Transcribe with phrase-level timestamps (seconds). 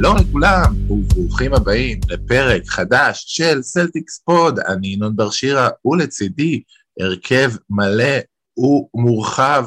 [0.00, 4.58] שלום לכולם, וברוכים הבאים לפרק חדש של סלטיקס פוד.
[4.58, 6.62] אני ינון בר שירה, ולצידי
[7.00, 8.18] הרכב מלא
[8.56, 9.64] ומורחב.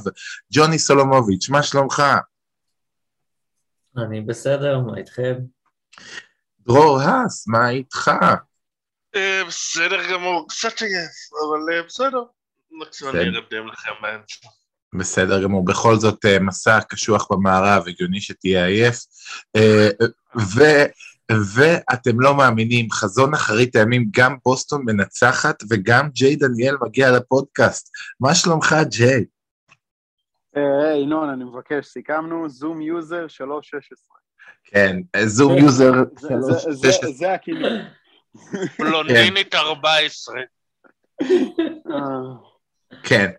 [0.53, 2.03] ג'וני סולומוביץ', מה שלומך?
[3.97, 5.33] אני בסדר, מה איתכם?
[6.59, 8.11] דרור האס, מה איתך?
[9.15, 11.15] אה, בסדר גמור, קצת עייף,
[11.47, 12.23] אבל אה, בסדר.
[12.71, 14.47] מקסימום אני ארדם לכם באמצע.
[14.93, 18.97] בסדר גמור, בכל זאת אה, מסע קשוח במערב, הגיוני שתהיה עייף.
[19.55, 19.89] אה,
[20.37, 20.61] ו...
[21.55, 27.89] ואתם לא מאמינים, חזון אחרית הימים, גם בוסטון מנצחת וגם ג'יי דניאל מגיע לפודקאסט.
[28.19, 29.25] מה שלומך, ג'יי?
[30.55, 34.17] היי, ינון, אני מבקש, סיכמנו, זום יוזר 316.
[34.63, 37.11] כן, זום יוזר 316.
[37.11, 37.79] זה הכינוי.
[38.77, 40.35] פלונדינית 14.
[43.03, 43.29] כן.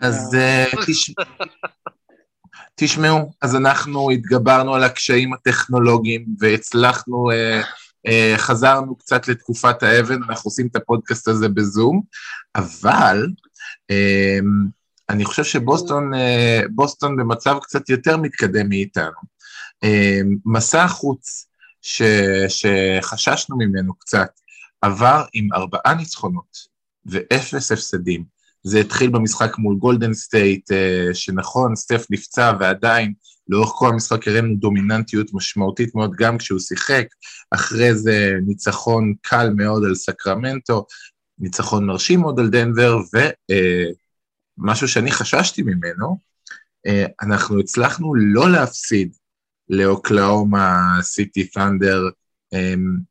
[0.00, 0.64] אז אה,
[2.74, 7.62] תשמעו, אז אנחנו התגברנו על הקשיים הטכנולוגיים והצלחנו, אה,
[8.06, 12.02] אה, חזרנו קצת לתקופת האבן, אנחנו עושים את הפודקאסט הזה בזום,
[12.54, 13.26] אבל
[15.08, 16.10] אני חושב שבוסטון
[16.70, 19.36] בוסטון במצב קצת יותר מתקדם מאיתנו.
[20.46, 21.46] מסע החוץ
[21.82, 22.02] ש,
[22.48, 24.30] שחששנו ממנו קצת
[24.82, 26.56] עבר עם ארבעה ניצחונות
[27.06, 28.35] ואפס הפסדים.
[28.68, 33.12] זה התחיל במשחק מול גולדן סטייט, אה, שנכון, סטף נפצע ועדיין
[33.48, 37.06] לאורך כל המשחק הראינו דומיננטיות משמעותית מאוד גם כשהוא שיחק,
[37.50, 40.86] אחרי זה ניצחון קל מאוד על סקרמנטו,
[41.38, 42.98] ניצחון מרשים מאוד על דנבר,
[44.58, 46.18] ומשהו אה, שאני חששתי ממנו,
[46.86, 49.16] אה, אנחנו הצלחנו לא להפסיד
[49.68, 52.02] לאוקלהומה סיטי ת'אנדר,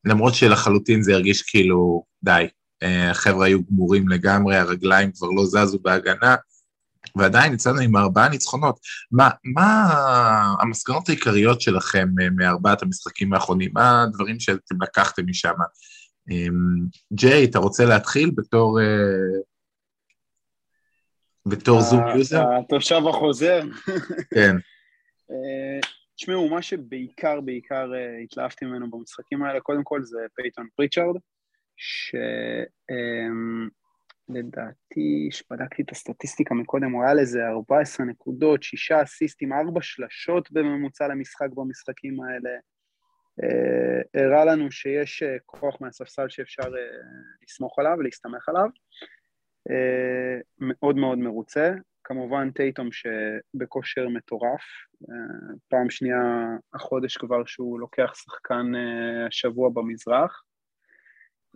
[0.05, 2.47] למרות שלחלוטין זה הרגיש כאילו, די,
[2.87, 6.35] החבר'ה היו גמורים לגמרי, הרגליים כבר לא זזו בהגנה,
[7.15, 8.79] ועדיין יצאנו עם ארבעה ניצחונות.
[9.11, 9.85] מה, מה
[10.59, 13.71] המסקנות העיקריות שלכם אה, מארבעת המשחקים האחרונים?
[13.73, 15.53] מה הדברים שאתם לקחתם משם?
[16.31, 18.79] אמ, ג'יי, אתה רוצה להתחיל בתור...
[18.81, 18.85] אה,
[21.45, 22.43] בתור זום יוזר?
[22.59, 23.61] התושב החוזר.
[24.33, 24.55] כן.
[25.31, 25.79] אה,
[26.15, 27.91] תשמעו, מה שבעיקר בעיקר
[28.23, 31.15] התלהבתי ממנו במשחקים האלה, קודם כל זה פייתון פריצ'ארד.
[34.27, 41.07] שלדעתי, שבדקתי את הסטטיסטיקה מקודם, הוא היה לזה 14 נקודות, 6 אסיסטים, 4 שלשות בממוצע
[41.07, 42.49] למשחק במשחקים האלה.
[43.43, 46.97] אה, הראה לנו שיש אה, כוח מהספסל שאפשר אה,
[47.43, 48.69] לסמוך עליו, להסתמך עליו.
[50.59, 51.73] מאוד מאוד מרוצה.
[52.03, 54.61] כמובן טייטום שבכושר מטורף,
[55.69, 58.71] פעם שנייה החודש כבר שהוא לוקח שחקן
[59.27, 60.43] השבוע במזרח.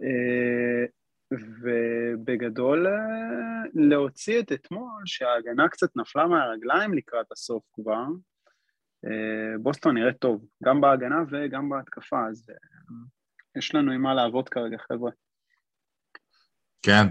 [0.04, 0.86] אה,
[1.32, 2.94] ובגדול אה,
[3.74, 8.06] להוציא את אתמול, שההגנה קצת נפלה מהרגליים לקראת הסוף כבר,
[9.06, 12.46] אה, בוסטון נראית טוב, גם בהגנה וגם בהתקפה, אז
[13.58, 15.12] יש לנו עם מה לעבוד כרגע, חבר'ה.
[16.82, 17.08] כן.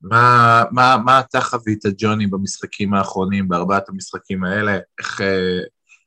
[0.00, 4.78] מה, מה, מה אתה חווית, ג'וני, במשחקים האחרונים, בארבעת המשחקים האלה?
[4.98, 5.20] איך,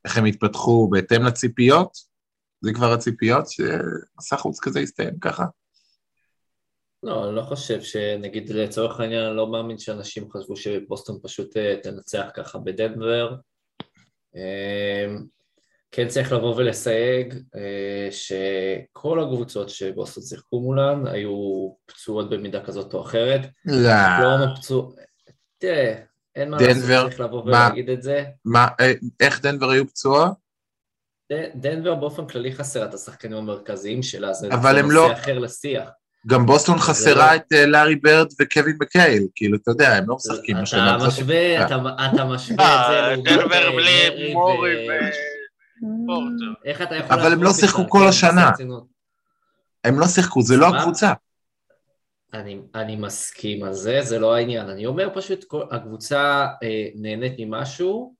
[0.05, 2.13] איך הם התפתחו בהתאם לציפיות?
[2.61, 5.45] זה כבר הציפיות שמסע חוץ כזה יסתיים ככה?
[7.03, 11.75] לא, אני לא חושב שנגיד לצורך העניין, אני לא מאמין שאנשים חשבו שבוסטון פשוט אה,
[11.83, 13.35] תנצח ככה בדנבר.
[14.35, 15.25] אמ,
[15.91, 23.01] כן צריך לבוא ולסייג אה, שכל הקבוצות שבוסטון שיחקו מולן היו פצועות במידה כזאת או
[23.01, 23.41] אחרת.
[23.65, 23.89] לא.
[24.39, 24.91] לא פצוע...
[25.57, 25.95] תראה,
[26.35, 28.23] אין מה לעשות, צריך לבוא ולהגיד את זה.
[28.45, 30.29] מה, אה, איך דנבר היו פצועה?
[31.55, 35.13] דנבר באופן כללי חסר את השחקנים המרכזיים שלה, זה נושא לא...
[35.13, 35.89] אחר לשיח.
[36.27, 40.15] גם בוסטון חסרה לא- את אה, לארי ברד וקווין מקייל, כאילו, אתה יודע, הם לא
[40.15, 40.97] משחקים השנה.
[40.97, 43.31] אתה משווה, אתה משווה את זה...
[43.35, 44.91] דנבר בלי מורי ו...
[46.65, 47.19] איך אתה יכול...
[47.19, 48.51] אבל הם לא שיחקו כל השנה.
[49.83, 51.13] הם לא שיחקו, זה לא הקבוצה.
[52.33, 54.69] אני, אני מסכים על זה, זה לא העניין.
[54.69, 58.15] אני אומר פשוט, כל, הקבוצה אה, נהנית ממשהו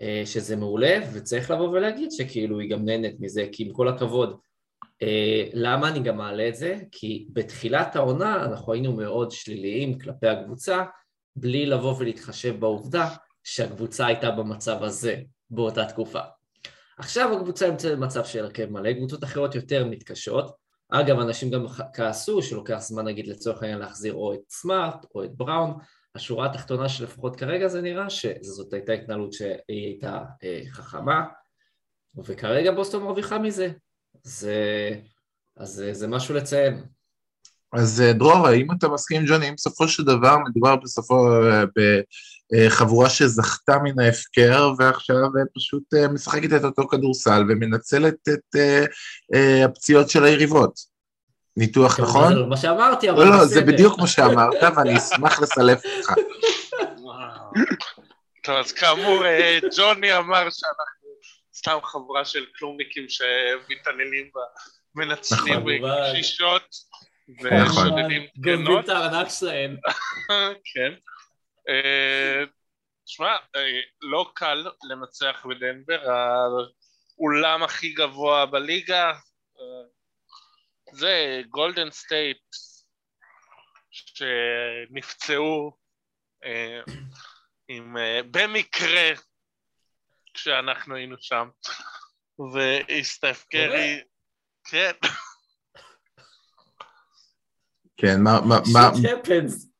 [0.00, 4.30] אה, שזה מעולה, וצריך לבוא ולהגיד שכאילו היא גם נהנית מזה, כי עם כל הכבוד,
[4.30, 4.36] אה,
[5.52, 6.78] למה אני גם מעלה את זה?
[6.92, 10.84] כי בתחילת העונה אנחנו היינו מאוד שליליים כלפי הקבוצה,
[11.36, 13.08] בלי לבוא ולהתחשב בעובדה
[13.44, 15.16] שהקבוצה הייתה במצב הזה
[15.50, 16.20] באותה תקופה.
[16.98, 20.56] עכשיו הקבוצה נמצאת במצב של הרכב מלא, קבוצות אחרות יותר מתקשות.
[20.88, 25.30] אגב, אנשים גם כעסו שלוקח זמן נגיד לצורך העניין להחזיר או את סמארט או את
[25.36, 25.74] בראון.
[26.14, 31.24] השורה התחתונה שלפחות כרגע זה נראה שזאת הייתה התנהלות שהיא הייתה אה, חכמה,
[32.24, 33.72] וכרגע בוסטון מרוויחה מזה.
[34.22, 34.90] זה,
[35.56, 36.82] אז זה משהו לציין.
[37.72, 41.64] אז אה, דרור, האם אתה מסכים עם ג'וני, אם בסופו של דבר מדובר בסופו, אה,
[42.52, 45.82] בחבורה שזכתה מן ההפקר ועכשיו אה, פשוט
[46.12, 48.56] משחקת את אותו כדורסל ומנצלת את
[49.64, 50.92] הפציעות של היריבות.
[51.56, 52.28] ניתוח נכון?
[52.28, 53.40] זה לא מה שאמרתי, אבל לא, בסדר.
[53.40, 56.12] לא, זה בדיוק מה שאמרת, ואני אשמח לסלף אותך.
[58.44, 59.22] טוב, אז כאמור,
[59.76, 61.01] ג'וני אמר שאנחנו
[61.62, 64.40] סתם חבורה של כלומניקים שמתעללים בה,
[64.94, 65.60] מנצלים.
[65.82, 66.62] בקשישות.
[67.28, 67.50] נכון.
[67.52, 68.84] ושודדים גונבים גנות.
[68.84, 69.76] את הארנק שלהם.
[70.74, 70.92] כן.
[71.68, 72.44] אה,
[73.04, 79.10] תשמע, אה, לא קל לנצח בדנבר, האולם הכי גבוה בליגה.
[79.10, 79.84] אה,
[80.92, 82.42] זה גולדן סטייט
[83.90, 85.76] שנפצעו
[86.44, 86.80] אה,
[87.68, 89.10] עם, אה, במקרה
[90.34, 91.48] כשאנחנו היינו שם
[92.54, 94.00] והסטף קרי,
[94.70, 94.92] כן,
[97.96, 98.90] כן, מה, מה, מה.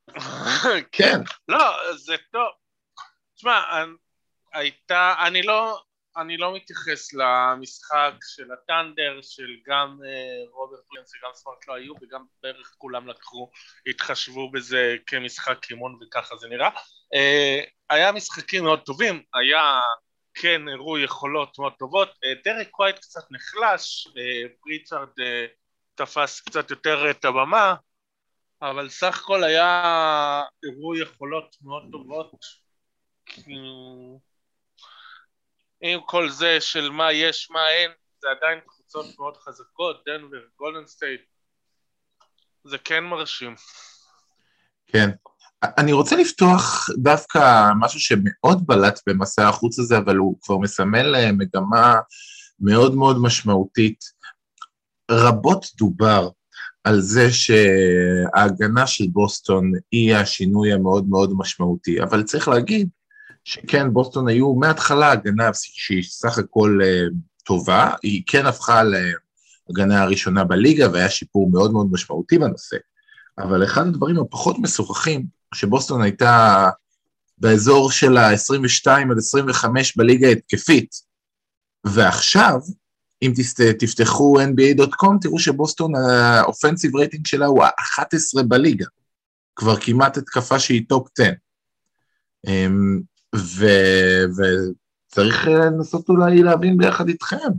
[0.93, 2.51] כן, לא, זה טוב.
[3.35, 3.85] תשמע,
[4.53, 5.83] הייתה, אני לא,
[6.17, 11.95] אני לא מתייחס למשחק של הת'אנדר, של גם אה, רוברט וויליאמס וגם סמארט לא היו,
[12.03, 13.51] וגם בערך כולם לקחו,
[13.87, 16.71] התחשבו בזה כמשחק אימון וככה זה נראה.
[17.15, 17.61] אה,
[17.91, 19.81] היה משחקים מאוד טובים, היה,
[20.35, 22.09] כן, הראו יכולות מאוד טובות.
[22.25, 25.47] אה, דרק ווייט קצת נחלש, אה, פריצ'ארד אה,
[25.95, 27.75] תפס קצת יותר את הבמה,
[28.63, 29.83] אבל סך הכל היה
[30.65, 32.63] הראו יכולות מאוד טובות.
[35.81, 40.87] עם כל זה של מה יש, מה אין, זה עדיין קבוצות מאוד חזקות, דנבר, גולדן
[40.87, 41.21] סטייט.
[42.65, 43.55] זה כן מרשים.
[44.87, 45.11] כן.
[45.63, 51.33] אני רוצה לפתוח דווקא משהו שמאוד בלט במסע החוץ הזה, אבל הוא כבר מסמל אה,
[51.33, 51.97] מגמה
[52.61, 54.05] מאוד מאוד משמעותית.
[55.11, 56.29] רבות דובר
[56.85, 62.89] על זה שההגנה של בוסטון היא השינוי המאוד מאוד משמעותי, אבל צריך להגיד
[63.45, 67.05] שכן, בוסטון היו מההתחלה הגנה שהיא סך הכל אה,
[67.45, 72.77] טובה, היא כן הפכה להגנה הראשונה בליגה והיה שיפור מאוד מאוד משמעותי בנושא.
[73.39, 76.69] אבל אחד הדברים הפחות משוחחים, שבוסטון הייתה
[77.39, 80.95] באזור של ה-22 עד 25 בליגה התקפית,
[81.85, 82.59] ועכשיו,
[83.23, 83.33] אם
[83.79, 88.87] תפתחו nba.com, תראו שבוסטון, ה offensive rating שלה הוא ה-11 בליגה,
[89.57, 91.31] כבר כמעט התקפה שהיא top 10.
[92.47, 93.01] אמ,
[93.37, 93.67] ו,
[94.37, 97.53] וצריך לנסות אולי להבין ביחד איתכם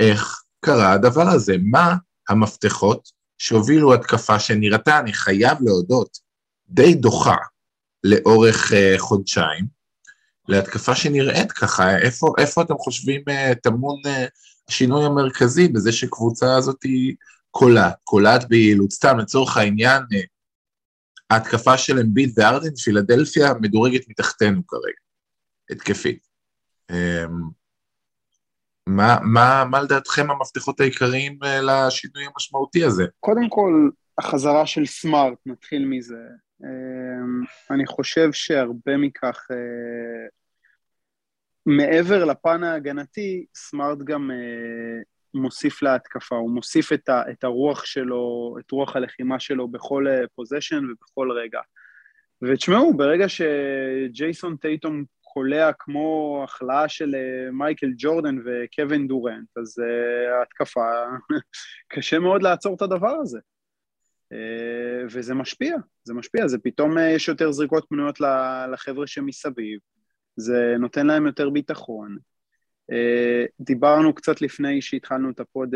[0.00, 1.94] איך קרה הדבר הזה, מה
[2.28, 3.08] המפתחות
[3.38, 6.27] שהובילו התקפה שנראתה, אני חייב להודות,
[6.68, 7.36] די דוחה
[8.04, 9.64] לאורך אה, חודשיים,
[10.48, 14.08] להתקפה שנראית ככה, איפה, איפה אתם חושבים uh, טמון uh,
[14.68, 17.14] השינוי המרכזי בזה שקבוצה הזאת היא
[17.50, 20.26] קולעת, קולעת ביעילות, סתם לצורך העניין, uh,
[21.30, 25.00] ההתקפה של אמביט וארדן, פילדלפיה מדורגת מתחתנו כרגע,
[25.70, 26.28] התקפית.
[26.92, 27.58] Um,
[28.88, 33.04] מה, מה, מה לדעתכם המפתחות העיקריים אה, לשינוי המשמעותי הזה?
[33.20, 36.22] קודם כל, החזרה של סמארט, נתחיל מזה.
[36.64, 40.26] אמ, אני חושב שהרבה מכך, אה,
[41.66, 45.02] מעבר לפן ההגנתי, סמארט גם אה,
[45.34, 50.84] מוסיף להתקפה, הוא מוסיף את, ה, את הרוח שלו, את רוח הלחימה שלו בכל פוזיישן
[50.90, 51.60] ובכל רגע.
[52.42, 59.82] ותשמעו, ברגע שג'ייסון טייטום קולע כמו החלאה של אה, מייקל ג'ורדן וקווין דורנט, אז
[60.38, 60.90] ההתקפה,
[61.92, 63.38] קשה מאוד לעצור את הדבר הזה.
[64.34, 68.18] Uh, וזה משפיע, זה משפיע, זה פתאום uh, יש יותר זריקות פנויות
[68.72, 69.78] לחבר'ה שמסביב,
[70.36, 72.16] זה נותן להם יותר ביטחון.
[72.92, 72.94] Uh,
[73.60, 75.74] דיברנו קצת לפני שהתחלנו את הפוד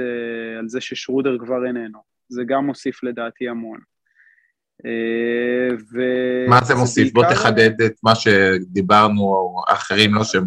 [0.58, 3.78] על זה ששרודר כבר איננו, זה גם מוסיף לדעתי המון.
[5.92, 6.00] ו...
[6.48, 7.12] מה זה מוסיף?
[7.12, 10.44] בוא תחדד את מה שדיברנו, האחרים לא שהם...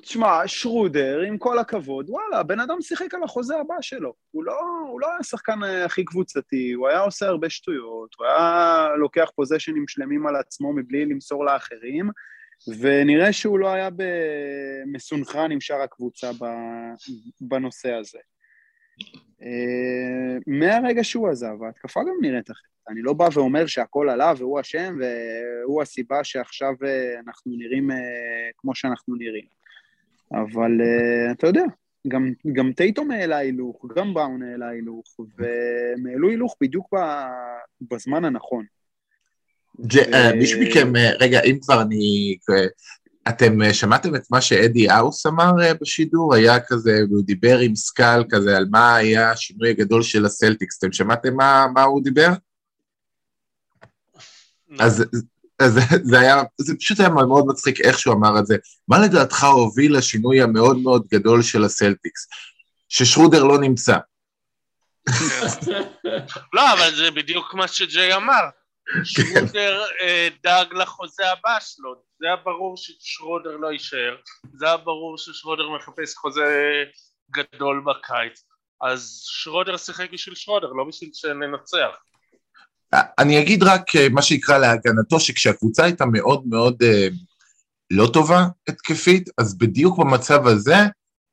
[0.00, 4.14] תשמע, שרודר, עם כל הכבוד, וואלה, הבן אדם שיחק על החוזה הבא שלו.
[4.30, 8.88] הוא לא, הוא לא היה השחקן הכי קבוצתי, הוא היה עושה הרבה שטויות, הוא היה
[8.98, 12.10] לוקח פוזיישנים שלמים על עצמו מבלי למסור לאחרים,
[12.78, 13.88] ונראה שהוא לא היה
[14.86, 16.30] מסונכרן עם שאר הקבוצה
[17.40, 18.18] בנושא הזה.
[20.46, 22.72] מהרגע שהוא עזב, ההתקפה גם נראית אחרת.
[22.88, 26.74] אני לא בא ואומר שהכל עלה והוא אשם והוא הסיבה שעכשיו
[27.26, 27.90] אנחנו נראים
[28.56, 29.61] כמו שאנחנו נראים.
[30.32, 30.80] אבל
[31.32, 31.64] אתה יודע,
[32.08, 36.94] גם, גם טייטום העלה הילוך, גם בראון העלה הילוך, והם העלו הילוך בדיוק
[37.90, 38.64] בזמן הנכון.
[40.36, 42.36] מישהו מכם, רגע, אם כבר אני
[43.28, 46.34] אתם אה, שמעתם את מה שאדי האוס אמר אה, בשידור?
[46.34, 50.78] היה כזה, הוא דיבר עם סקאל כזה על מה היה השינוי הגדול של הסלטיקס.
[50.78, 52.28] אתם שמעתם מה, מה הוא דיבר?
[54.80, 55.04] אז,
[55.64, 58.56] אז זה היה, זה פשוט היה מאוד מצחיק איך שהוא אמר את זה.
[58.88, 62.26] מה לדעתך הוביל לשינוי המאוד מאוד גדול של הסלטיקס?
[62.88, 63.96] ששרודר לא נמצא.
[66.54, 68.42] לא, אבל זה בדיוק מה שג'יי אמר.
[69.04, 74.16] שרודר אה, דאג לחוזה הבא שלו, זה היה ברור ששרודר לא יישאר,
[74.54, 76.84] זה היה ברור ששרודר מחפש חוזה
[77.30, 78.44] גדול בקיץ,
[78.80, 81.96] אז שרודר שיחק בשביל שרודר, לא בשביל שננצח.
[82.94, 87.08] אני אגיד רק אה, מה שיקרא להגנתו, שכשהקבוצה הייתה מאוד מאוד אה,
[87.90, 90.76] לא טובה התקפית, אז בדיוק במצב הזה,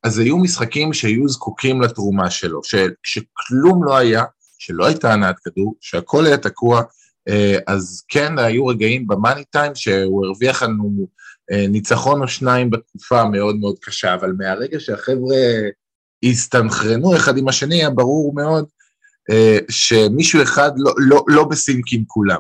[0.03, 4.23] אז היו משחקים שהיו זקוקים לתרומה שלו, שכשכלום לא היה,
[4.59, 6.81] שלא הייתה הנעת כדור, שהכל היה תקוע,
[7.29, 11.07] אה, אז כן, היו רגעים במאני טיים שהוא הרוויח לנו
[11.51, 15.37] אה, ניצחון או שניים בתקופה המאוד מאוד קשה, אבל מהרגע שהחבר'ה
[16.23, 18.65] הסתנכרנו אחד עם השני, היה ברור מאוד
[19.69, 22.39] שמישהו אחד לא, לא, לא בסינק עם כולם.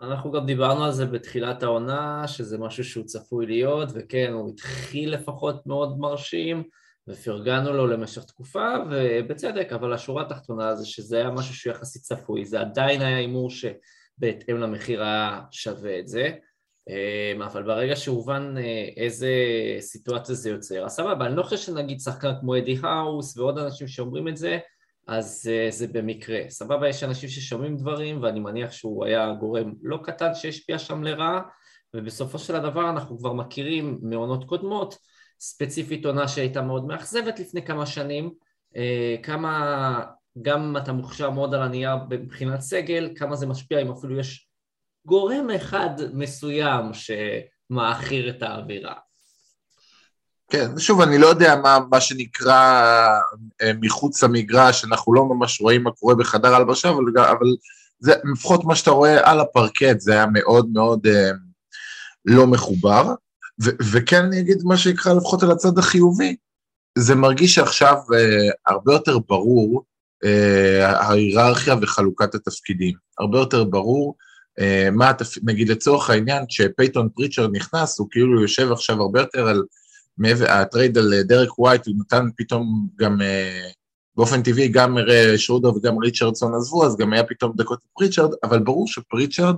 [0.00, 5.14] אנחנו גם דיברנו על זה בתחילת העונה, שזה משהו שהוא צפוי להיות, וכן, הוא התחיל
[5.14, 6.62] לפחות מאוד מרשים,
[7.08, 12.44] ופרגנו לו למשך תקופה, ובצדק, אבל השורה התחתונה זה שזה היה משהו שהוא יחסית צפוי,
[12.44, 16.34] זה עדיין היה הימור שבהתאם למחיר היה שווה את זה, אמ,
[17.44, 19.30] אבל ברגע שהובן אה, איזה
[19.80, 23.88] סיטואציה זה יוצר, אז סבבה, אני לא חושב שנגיד שחקן כמו אדי האוס ועוד אנשים
[23.88, 24.58] שאומרים את זה,
[25.06, 26.40] אז uh, זה במקרה.
[26.48, 31.42] סבבה, יש אנשים ששומעים דברים, ואני מניח שהוא היה גורם לא קטן שהשפיע שם לרעה,
[31.94, 34.98] ובסופו של הדבר אנחנו כבר מכירים מעונות קודמות,
[35.40, 38.30] ספציפית עונה שהייתה מאוד מאכזבת לפני כמה שנים,
[38.74, 40.04] uh, כמה
[40.42, 44.48] גם אתה מוכשר מאוד על הנייר מבחינת סגל, כמה זה משפיע אם אפילו יש
[45.06, 48.94] גורם אחד מסוים שמאכיר את האווירה.
[50.50, 52.52] כן, שוב, אני לא יודע מה, מה שנקרא
[53.62, 57.46] אה, מחוץ למגרש, אנחנו לא ממש רואים מה קורה בחדר הלבשה, אבל, אבל
[57.98, 61.30] זה לפחות מה שאתה רואה על הפרקט, זה היה מאוד מאוד אה,
[62.24, 63.14] לא מחובר.
[63.62, 66.36] ו, וכן אני אגיד מה שנקרא לפחות על הצד החיובי,
[66.98, 69.84] זה מרגיש שעכשיו אה, הרבה יותר ברור
[70.24, 72.94] אה, ההיררכיה וחלוקת התפקידים.
[73.18, 74.16] הרבה יותר ברור
[74.92, 75.38] מה, התפ...
[75.42, 79.62] נגיד לצורך העניין, כשפייתון פריצ'רד נכנס, הוא כאילו יושב עכשיו הרבה יותר על...
[80.48, 83.68] ה trade על דרק ווייט, הוא נתן פתאום גם, אה,
[84.16, 84.96] באופן טבעי, גם
[85.36, 89.54] שרודר וגם ריצ'רדסון עזבו, אז גם היה פתאום דקות לפריצ'רד, אבל ברור שפריצ'רד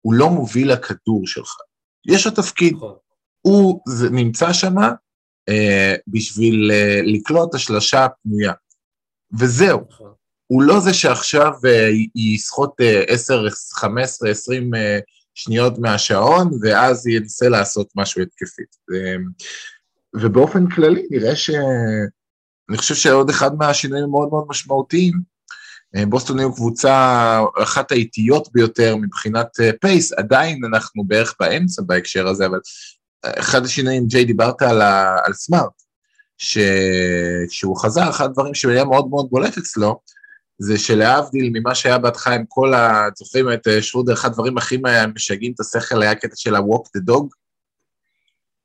[0.00, 1.50] הוא לא מוביל הכדור שלך.
[2.06, 2.94] יש לו תפקיד, נכון.
[3.40, 3.80] הוא
[4.10, 4.74] נמצא שם
[5.48, 8.52] אה, בשביל אה, לקלוט השלשה הפנויה,
[9.38, 9.80] וזהו.
[10.50, 14.98] הוא לא זה שעכשיו אה, יסחוט אה, 10, 15, 20 אה,
[15.34, 18.76] שניות מהשעון, ואז ינסה לעשות משהו התקפית.
[18.94, 19.16] אה,
[20.20, 21.50] ובאופן כללי נראה ש...
[22.70, 25.12] אני חושב שעוד אחד מהשינויים המאוד מאוד משמעותיים,
[25.96, 29.48] אה, בוסטון היו קבוצה אחת האיטיות ביותר מבחינת
[29.80, 32.58] פייס, עדיין אנחנו בערך באמצע בהקשר הזה, אבל
[33.24, 35.16] אחד השינויים, ג'יי, דיברת על, ה...
[35.24, 35.82] על סמארט,
[36.38, 40.00] שכשהוא חזר, אחד הדברים שהיה מאוד מאוד בולט אצלו,
[40.62, 43.08] זה שלהבדיל ממה שהיה בהתחלה עם כל ה...
[43.16, 44.78] זוכרים את שרודר, אחד הדברים הכי
[45.14, 47.26] משגעים את השכל היה קטע של ה-walk the dog,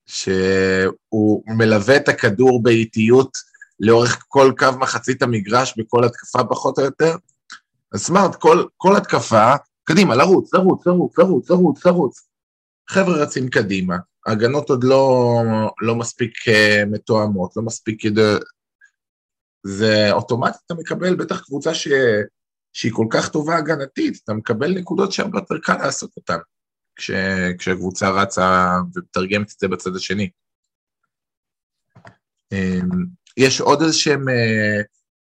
[0.06, 3.38] שהוא מלווה את הכדור באיטיות
[3.80, 7.16] לאורך כל קו מחצית המגרש בכל התקפה פחות או יותר.
[7.94, 12.28] אז סמארט, כל, כל התקפה, קדימה, לרוץ, לרוץ, לרוץ, לרוץ, לרוץ, לרוץ.
[12.90, 15.42] חבר'ה רצים קדימה, ההגנות עוד לא,
[15.82, 18.06] לא מספיק uh, מתואמות, לא מספיק.
[19.68, 21.88] זה אוטומטית אתה מקבל, בטח קבוצה ש...
[22.74, 26.38] שהיא כל כך טובה הגנתית, אתה מקבל נקודות שהרבה יותר קל לעשות אותן.
[26.96, 27.12] כש,
[27.58, 30.30] כשהקבוצה רצה ומתרגמת את זה בצד השני.
[32.52, 33.06] אמ,
[33.38, 34.82] יש עוד איזה שהם אה,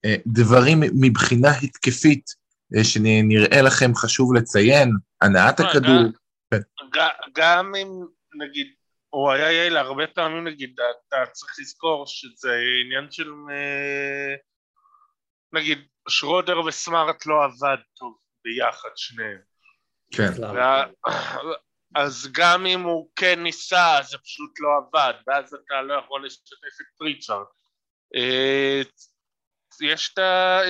[0.05, 2.31] אה, דברים מבחינה התקפית
[2.77, 6.03] אה, שנראה לכם חשוב לציין, הנעת הכדור.
[6.51, 6.61] כן.
[7.37, 8.05] גם אם
[8.35, 8.67] נגיד
[9.11, 13.31] הוא היה יעיל הרבה פעמים נגיד אתה צריך לזכור שזה עניין של
[15.53, 19.39] נגיד שרודר וסמארט לא עבד טוב ביחד שניהם.
[20.15, 20.45] כן.
[20.55, 20.87] וה...
[21.95, 26.81] אז גם אם הוא כן ניסה זה פשוט לא עבד ואז אתה לא יכול לשתף
[26.81, 27.47] את פריצ'ארד.
[28.17, 28.81] אה,
[29.83, 30.19] יש, ת...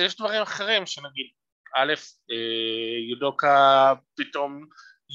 [0.05, 1.29] יש דברים אחרים שנגיד
[1.75, 1.93] א',
[2.31, 4.65] אה, יודוקה פתאום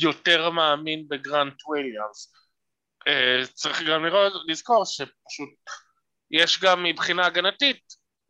[0.03, 2.35] יותר מאמין בגרנט וויליאמס.
[2.35, 2.44] אה,
[3.55, 5.51] צריך גם לראות, לזכור שפשוט
[6.31, 7.83] יש גם מבחינה הגנתית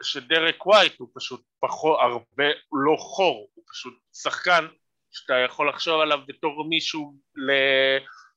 [0.03, 4.67] שדרק ווייט הוא פשוט פחות, הרבה, לא חור, הוא פשוט שחקן
[5.11, 7.15] שאתה יכול לחשוב עליו בתור מישהו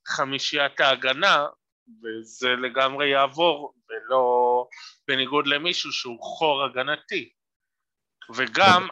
[0.09, 1.45] לחמישיית ההגנה,
[2.03, 4.65] וזה לגמרי יעבור, ולא
[5.07, 7.29] בניגוד למישהו שהוא חור הגנתי.
[8.35, 8.87] וגם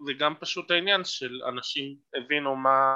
[0.00, 0.08] השכ...
[0.08, 2.94] וגם פשוט העניין של אנשים הבינו מה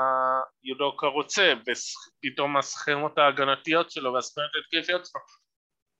[0.64, 5.20] יודוקה רוצה, ופתאום הסכמות ההגנתיות שלו והסכמות ההתקפיות שלו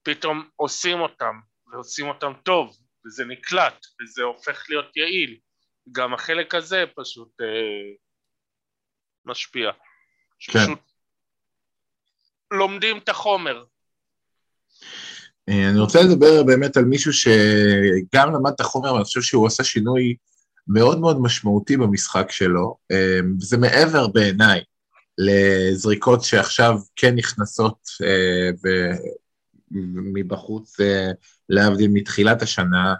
[0.03, 1.35] פתאום עושים אותם,
[1.73, 5.39] ועושים אותם טוב, וזה נקלט, וזה הופך להיות יעיל.
[5.93, 7.95] גם החלק הזה פשוט אה,
[9.25, 9.71] משפיע.
[10.41, 10.59] כן.
[10.59, 10.79] פשוט
[12.51, 13.65] לומדים את החומר.
[15.49, 19.65] אה, אני רוצה לדבר באמת על מישהו שגם למד את החומר, ואני חושב שהוא עשה
[19.65, 20.17] שינוי
[20.69, 24.61] מאוד מאוד משמעותי במשחק שלו, אה, וזה מעבר בעיניי
[25.19, 28.51] לזריקות שעכשיו כן נכנסות אה,
[30.13, 30.77] מבחוץ,
[31.49, 32.95] להבדיל מתחילת השנה.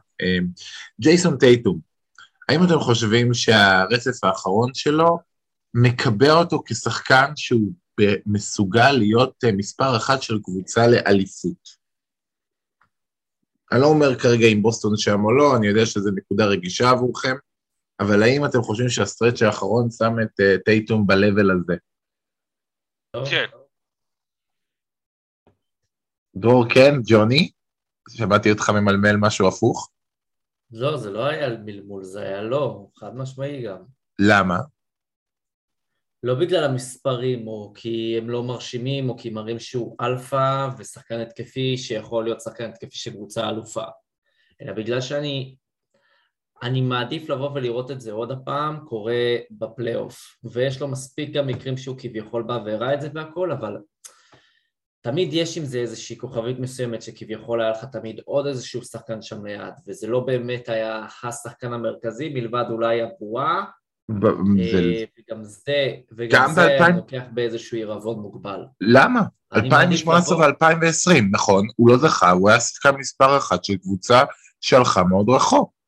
[1.01, 1.79] ג'ייסון טייטום,
[2.49, 5.19] האם אתם חושבים שהרצף האחרון שלו
[5.75, 7.73] מקבע אותו כשחקן שהוא
[8.27, 11.83] מסוגל להיות מספר אחת של קבוצה לאליפות?
[13.73, 17.37] אני לא אומר כרגע אם בוסטון שם או לא, אני יודע שזו נקודה רגישה עבורכם,
[18.01, 21.77] אבל האם אתם חושבים שהסטרץ' האחרון שם את uh, טייטום ב-level הזה?
[23.31, 23.47] כן.
[26.37, 27.51] דרור כן, ג'וני?
[28.09, 29.91] שמעתי אותך ממלמל משהו הפוך.
[30.71, 33.83] לא, זה לא היה מלמול, זה היה לא, חד משמעי גם.
[34.19, 34.59] למה?
[36.23, 41.79] לא בגלל המספרים, או כי הם לא מרשימים, או כי מראים שהוא אלפא ושחקן התקפי
[41.79, 43.85] שיכול להיות שחקן התקפי של קבוצה אלופה,
[44.63, 45.57] אלא בגלל שאני
[46.63, 51.77] אני מעדיף לבוא ולראות את זה עוד הפעם קורה בפלייאוף, ויש לו מספיק גם מקרים
[51.77, 53.77] שהוא כביכול בא והראה את זה והכל, אבל
[55.01, 59.47] תמיד יש עם זה איזושהי כוכבית מסוימת שכביכול היה לך תמיד עוד איזשהו שחקן שם
[59.47, 63.65] ליד, וזה לא באמת היה השחקן המרכזי, מלבד אולי הבועה,
[64.11, 68.65] אה, וגם זה, וגם זה לוקח באיזשהו עירבון מוגבל.
[68.81, 69.23] למה?
[69.55, 74.23] 2018 ו-2020, נכון, הוא לא זכה, הוא היה שחקן מספר אחת של קבוצה
[74.61, 75.82] שהלכה מאוד רחוק.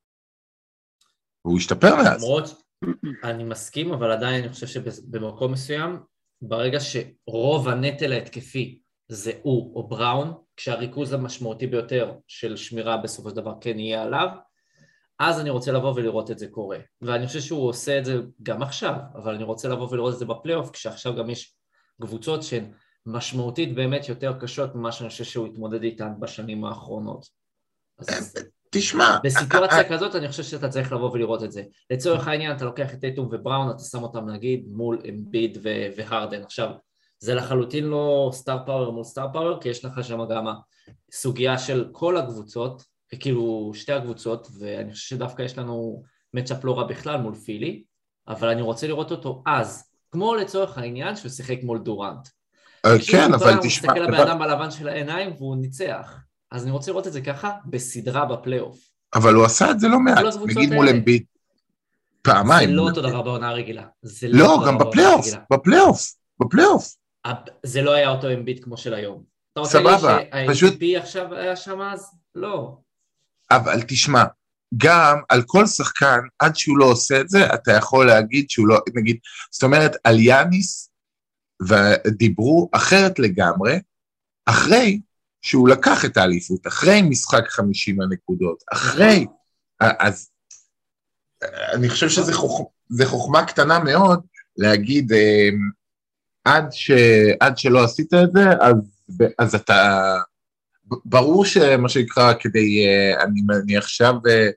[1.44, 2.22] והוא השתפר מאז.
[2.22, 2.62] למרות,
[3.24, 5.98] אני מסכים, אבל עדיין אני חושב שבמקום מסוים,
[6.42, 13.36] ברגע שרוב הנטל ההתקפי זה הוא או בראון, כשהריכוז המשמעותי ביותר של שמירה בסופו של
[13.36, 14.28] דבר כן יהיה עליו,
[15.18, 16.78] אז אני רוצה לבוא ולראות את זה קורה.
[17.02, 20.24] ואני חושב שהוא עושה את זה גם עכשיו, אבל אני רוצה לבוא ולראות את זה
[20.24, 21.56] בפלייאוף, כשעכשיו גם יש
[22.02, 22.72] קבוצות שהן
[23.06, 27.26] משמעותית באמת יותר קשות ממה שאני חושב שהוא התמודד איתן בשנים האחרונות.
[27.98, 28.34] אז
[28.74, 29.18] תשמע...
[29.24, 31.62] בסיטואציה I, כזאת אני חושב שאתה צריך לבוא ולראות את זה.
[31.90, 35.58] לצורך העניין אתה לוקח את טייטום ובראון, אתה שם אותם נגיד מול אמביד
[35.96, 36.42] והרדן.
[36.42, 36.70] עכשיו,
[37.18, 40.46] זה לחלוטין לא star power מול star power, כי יש לך שם גם
[41.12, 42.82] סוגיה של כל הקבוצות,
[43.20, 46.02] כאילו שתי הקבוצות, ואני חושב שדווקא יש לנו
[46.34, 47.84] matchup לא רע בכלל מול פילי,
[48.28, 52.28] אבל אני רוצה לראות אותו אז, כמו לצורך העניין שהוא שיחק מול דורנט.
[52.86, 53.54] אה, כן, אבל תשמע...
[53.54, 56.18] הוא מסתכל לבן אדם בלבן של העיניים והוא ניצח.
[56.54, 58.78] אז אני רוצה לראות את זה ככה בסדרה בפלייאוף.
[59.14, 61.24] אבל הוא עשה את זה לא מעט, נגיד מול אמביט.
[62.22, 62.68] פעמיים.
[62.68, 63.82] זה לא אותו דבר בעונה הרגילה.
[64.22, 66.96] לא, לא גם בפלייאוף, בפלייאוף, בפלייאוף.
[67.62, 69.22] זה לא היה אותו אמביט כמו של היום.
[69.64, 70.74] סבבה, פשוט...
[70.74, 72.10] אתה רוצה עכשיו היה שם אז?
[72.34, 72.76] לא.
[73.50, 74.24] אבל תשמע,
[74.76, 78.78] גם על כל שחקן, עד שהוא לא עושה את זה, אתה יכול להגיד שהוא לא,
[78.94, 79.16] נגיד,
[79.50, 80.90] זאת אומרת, על יאניס,
[81.68, 83.80] ודיברו אחרת לגמרי,
[84.46, 85.00] אחרי
[85.44, 89.26] שהוא לקח את האליפות, אחרי משחק 50 הנקודות, אחרי,
[89.80, 90.30] אז
[91.74, 92.66] אני חושב שזה חוכמה,
[93.04, 94.20] חוכמה קטנה מאוד
[94.56, 95.70] להגיד, אמ,
[96.44, 96.90] עד, ש,
[97.40, 98.74] עד שלא עשית את זה, אז,
[99.38, 100.00] אז אתה,
[101.04, 104.48] ברור שמה שנקרא, כדי, אה, אני מניח עכשיו, אה,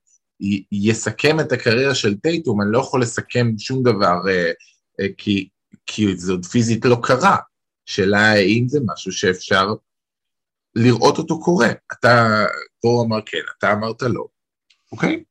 [0.71, 5.49] יסכם את הקריירה של טייטום, אני לא יכול לסכם שום דבר, אה, כי,
[5.85, 7.37] כי זה עוד פיזית לא קרה.
[7.85, 9.73] שאלה האם זה משהו שאפשר
[10.83, 11.67] לראות אותו קורה.
[11.93, 12.45] אתה,
[12.85, 14.25] דור אמר כן, אתה אמרת לא,
[14.91, 15.23] אוקיי?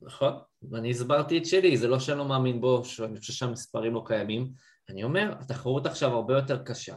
[0.00, 0.32] נכון,
[0.70, 4.50] ואני הסברתי את שלי, זה לא שאני לא מאמין בו, שאני חושב שהמספרים לא קיימים.
[4.88, 6.96] אני אומר, התחרות עכשיו הרבה יותר קשה.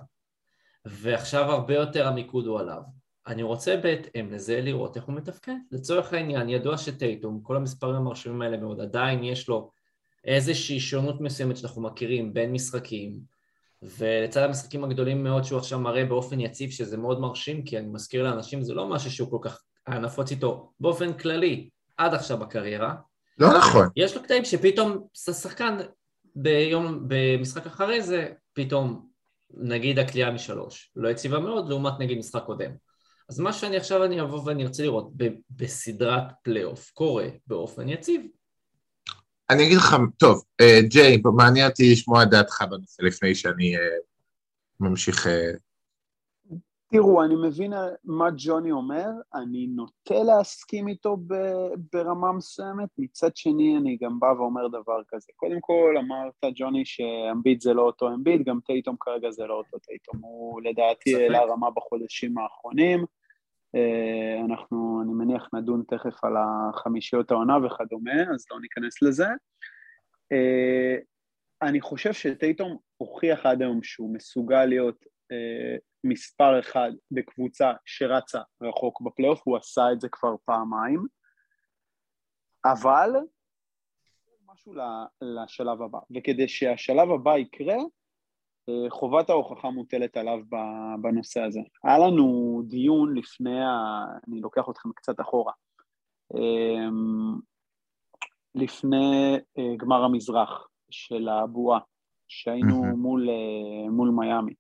[0.85, 2.81] ועכשיו הרבה יותר המיקוד הוא עליו.
[3.27, 5.55] אני רוצה בהתאם לזה לראות איך הוא מתפקד.
[5.71, 9.71] לצורך העניין, ידוע שטייטום, כל המספרים המרשימים האלה מאוד, עדיין יש לו
[10.25, 13.19] איזושהי שונות מסוימת שאנחנו מכירים בין משחקים,
[13.81, 18.23] ולצד המשחקים הגדולים מאוד שהוא עכשיו מראה באופן יציב, שזה מאוד מרשים, כי אני מזכיר
[18.23, 22.93] לאנשים, זה לא משהו שהוא כל כך נפוץ איתו באופן כללי עד עכשיו בקריירה.
[23.37, 23.87] לא נכון.
[23.95, 25.77] יש לו קטעים שפתאום שחקן
[26.35, 29.07] ביום, במשחק אחרי זה, פתאום
[29.53, 32.71] נגיד הקליעה משלוש, לא יציבה מאוד לעומת נגיד משחק קודם.
[33.29, 38.21] אז מה שאני עכשיו אני אבוא ואני ארצה לראות ב- בסדרת פלייאוף קורה באופן יציב.
[39.51, 43.81] אני אגיד לך, טוב, אה, ג'יי, מעניין אותי לשמוע את דעתך בנושא לפני שאני אה,
[44.79, 45.27] ממשיך...
[45.27, 45.51] אה,
[46.91, 51.17] תראו, אני מבין מה ג'וני אומר, אני נוטה להסכים איתו
[51.93, 55.31] ברמה מסוימת, מצד שני אני גם בא ואומר דבר כזה.
[55.35, 59.77] קודם כל, אמרת, ג'וני, שאמביט זה לא אותו אמביט, גם טייטום כרגע זה לא אותו
[59.79, 60.21] טייטום.
[60.21, 63.05] הוא לדעתי העלה רמה בחודשים האחרונים.
[63.75, 69.27] אה, אנחנו, אני מניח, נדון תכף על החמישיות העונה וכדומה, אז לא ניכנס לזה.
[70.31, 70.95] אה,
[71.61, 79.01] אני חושב שטייטום הוכיח עד היום שהוא מסוגל להיות אה, מספר אחד בקבוצה שרצה רחוק
[79.01, 81.05] בפלייאוף, הוא עשה את זה כבר פעמיים,
[82.65, 83.09] אבל
[84.45, 84.73] משהו
[85.21, 87.75] לשלב הבא, וכדי שהשלב הבא יקרה,
[88.89, 90.39] חובת ההוכחה מוטלת עליו
[91.01, 91.59] בנושא הזה.
[91.83, 94.05] היה לנו דיון לפני, ה...
[94.27, 95.53] אני לוקח אתכם קצת אחורה,
[96.33, 97.39] אמ,
[98.55, 101.79] לפני אה, גמר המזרח של הבועה,
[102.27, 103.29] שהיינו מול,
[103.89, 104.53] מול מיאמי.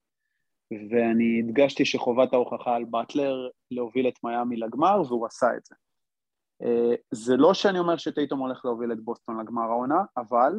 [0.89, 5.75] ואני הדגשתי שחובת ההוכחה על באטלר להוביל את מיאמי לגמר, והוא עשה את זה.
[6.63, 10.53] אה, זה לא שאני אומר שטייטום הולך להוביל את בוסטון לגמר העונה, אבל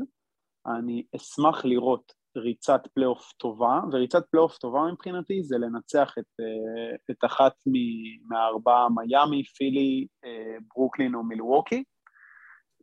[0.67, 7.25] אני אשמח לראות ריצת פלייאוף טובה, וריצת פלייאוף טובה מבחינתי זה לנצח את, אה, את
[7.25, 7.53] אחת
[8.29, 11.85] מהארבעה מיאמי, פילי, אה, ברוקלין או מילווקי,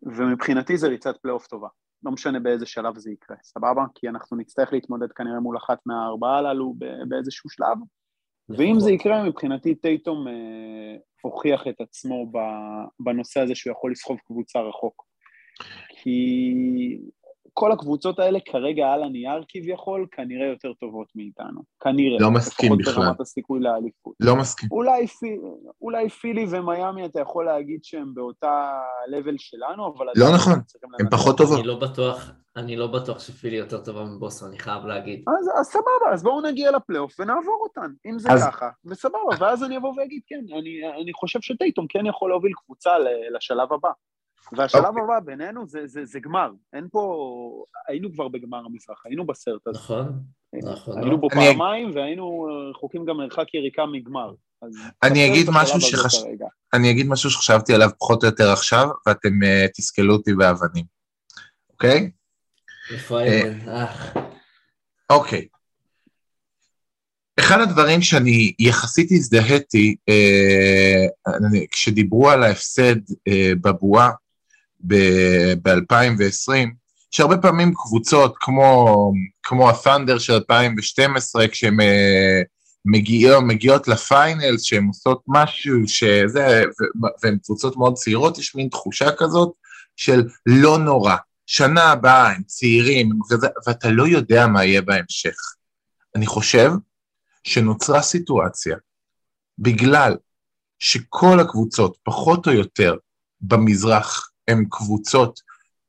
[0.03, 1.67] ומבחינתי זה ריצת פלייאוף טובה.
[2.03, 3.83] לא משנה באיזה שלב זה יקרה, סבבה?
[3.95, 6.73] כי אנחנו נצטרך להתמודד כנראה מול אחת מהארבעה הללו
[7.07, 7.77] באיזשהו שלב,
[8.49, 12.31] ואם זה יקרה, מבחינתי טייטום אה, הוכיח את עצמו
[12.99, 15.09] בנושא הזה שהוא יכול לסחוב קבוצה רחוק.
[15.89, 16.21] כי
[17.60, 21.62] כל הקבוצות האלה כרגע על הנייר כביכול, כנראה יותר טובות מאיתנו.
[21.80, 22.17] כנראה.
[22.19, 22.91] לא מסכים בכלל.
[22.91, 24.13] לפחות ברמת הסיכוי לאליפות.
[24.19, 24.69] לא מסכים.
[24.72, 25.06] אולי,
[25.82, 28.72] אולי פילי ומיאמי אתה יכול להגיד שהם באותה
[29.08, 30.06] לבל שלנו, אבל...
[30.15, 30.54] לא נכון,
[31.00, 31.60] הם פחות טובות.
[31.60, 35.24] אני לא בטוח, אני לא בטוח שפילי יותר טובה מבוסון, אני חייב להגיד.
[35.28, 38.48] אז, אז סבבה, אז בואו נגיע לפלייאוף ונעבור אותן, אם זה אז...
[38.48, 42.91] ככה, וסבבה, ואז אני אבוא ואגיד, כן, אני, אני חושב שטייטום כן יכול להוביל קבוצה
[43.36, 43.89] לשלב הבא.
[44.57, 44.88] והשלב okay.
[44.88, 45.03] אוקיי.
[45.03, 49.79] הבא בינינו זה, זה, זה גמר, אין פה, היינו כבר בגמר המזרח, היינו בסרט הזה.
[49.79, 50.23] נכון,
[50.63, 50.97] נכון.
[50.97, 51.45] היינו בו אני...
[51.45, 54.33] פעמיים והיינו רחוקים גם מרחק יריקה מגמר.
[55.03, 56.23] אני אגיד משהו שחש...
[56.73, 60.85] אני אגיד משהו שחשבתי עליו פחות או יותר עכשיו, ואתם uh, תסכלו אותי באבנים,
[61.69, 62.12] אוקיי?
[63.67, 63.85] אה.
[65.09, 65.47] אוקיי.
[67.39, 71.05] אחד הדברים שאני יחסית הזדהיתי, אה,
[71.71, 72.95] כשדיברו על ההפסד
[73.27, 74.12] אה, בבועה,
[74.81, 76.51] ב-2020,
[77.11, 79.11] שהרבה פעמים קבוצות כמו,
[79.43, 81.77] כמו ה-Thunder של 2012, כשהן
[82.85, 86.63] מגיעות, מגיעות לפיינלס, שהן עושות משהו שזה,
[87.23, 89.51] והן קבוצות מאוד צעירות, יש מין תחושה כזאת
[89.95, 91.15] של לא נורא,
[91.45, 95.35] שנה הבאה הם צעירים, וזה, ואתה לא יודע מה יהיה בהמשך.
[96.15, 96.71] אני חושב
[97.43, 98.77] שנוצרה סיטואציה,
[99.59, 100.15] בגלל
[100.79, 102.95] שכל הקבוצות, פחות או יותר,
[103.41, 105.39] במזרח הן קבוצות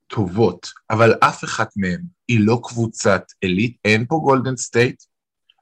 [0.06, 5.02] טובות, אבל אף אחת מהן היא לא קבוצת עילית, אין פה גולדן סטייט,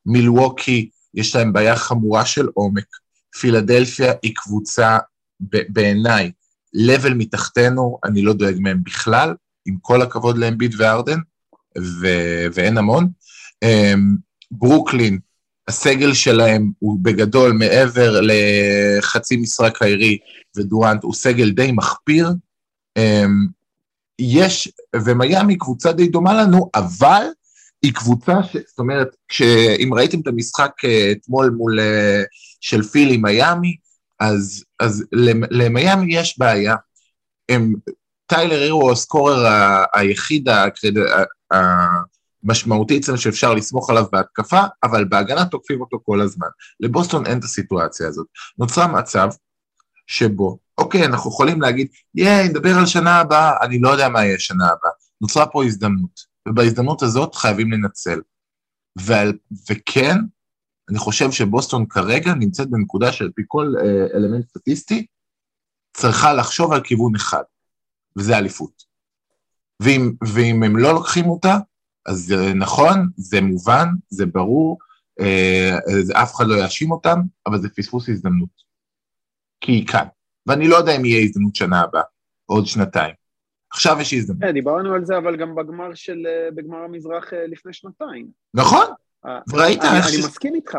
[0.06, 2.86] מילווקי יש להם בעיה חמורה של עומק,
[3.40, 4.98] פילדלפיה היא קבוצה
[5.68, 6.32] בעיניי
[6.72, 9.34] level מתחתנו, אני לא דואג מהם בכלל,
[9.66, 11.18] עם כל הכבוד לאמביד והרדן,
[11.78, 13.08] ו- ואין המון.
[13.62, 14.16] אמ,
[14.50, 15.18] ברוקלין,
[15.68, 20.18] הסגל שלהם הוא בגדול מעבר לחצי משרה קיירי
[20.56, 22.28] ודורנט, הוא סגל די מחפיר,
[24.18, 27.24] יש, ומיאמי קבוצה די דומה לנו, אבל
[27.82, 29.08] היא קבוצה, ש, זאת אומרת,
[29.78, 32.22] אם ראיתם את המשחק אה, אתמול מול, אה,
[32.60, 33.76] של פילי מיאמי,
[34.20, 35.04] אז, אז
[35.50, 36.76] למיאמי יש בעיה.
[37.48, 37.74] הם,
[38.26, 39.46] טיילר הירו הוא הסקורר
[39.94, 40.48] היחיד
[42.44, 46.46] המשמעותי אצלנו שאפשר לסמוך עליו בהתקפה, אבל בהגנה תוקפים אותו כל הזמן.
[46.80, 48.26] לבוסטון אין את הסיטואציה הזאת.
[48.58, 49.28] נוצרה מצב
[50.08, 54.38] שבו אוקיי, אנחנו יכולים להגיד, יאי, נדבר על שנה הבאה, אני לא יודע מה יהיה
[54.38, 54.90] שנה הבאה.
[55.20, 58.20] נוצרה פה הזדמנות, ובהזדמנות הזאת חייבים לנצל.
[58.98, 59.32] ועל,
[59.70, 60.16] וכן,
[60.90, 65.06] אני חושב שבוסטון כרגע נמצאת בנקודה שעל פי כל אה, אלמנט סטטיסטי,
[65.96, 67.42] צריכה לחשוב על כיוון אחד,
[68.18, 68.82] וזה אליפות.
[69.80, 71.58] ואם, ואם הם לא לוקחים אותה,
[72.06, 74.78] אז זה נכון, זה מובן, זה ברור,
[75.20, 75.78] אה,
[76.22, 78.67] אף אחד לא יאשים אותם, אבל זה פספוס הזדמנות.
[79.60, 80.06] כי היא כאן.
[80.46, 82.02] ואני לא יודע אם יהיה הזדמנות שנה הבאה,
[82.46, 83.14] עוד שנתיים.
[83.72, 84.42] עכשיו יש הזדמנות.
[84.42, 88.28] כן, דיברנו על זה, אבל גם בגמר של, אה, בגמר המזרח אה, לפני שנתיים.
[88.54, 88.86] נכון,
[89.26, 90.06] אה, וראית איך...
[90.08, 90.78] אני מסכים איתך,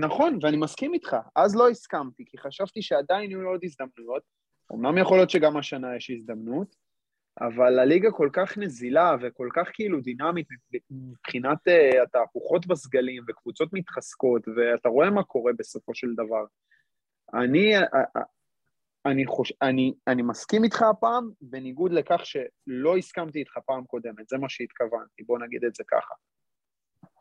[0.00, 1.16] נכון, ואני מסכים איתך.
[1.36, 4.22] אז לא הסכמתי, כי חשבתי שעדיין יהיו עוד הזדמנויות.
[4.72, 6.74] אמנם יכול להיות שגם השנה יש הזדמנות,
[7.40, 10.46] אבל הליגה כל כך נזילה וכל כך כאילו דינמית
[10.90, 16.44] מבחינת uh, התהפוכות בסגלים וקבוצות מתחזקות, ואתה רואה מה קורה בסופו של דבר.
[17.34, 18.20] אני, uh, uh,
[19.06, 19.52] אני, חוש...
[19.62, 25.22] אני, אני מסכים איתך הפעם, בניגוד לכך שלא הסכמתי איתך פעם קודמת, זה מה שהתכוונתי,
[25.26, 26.14] בוא נגיד את זה ככה.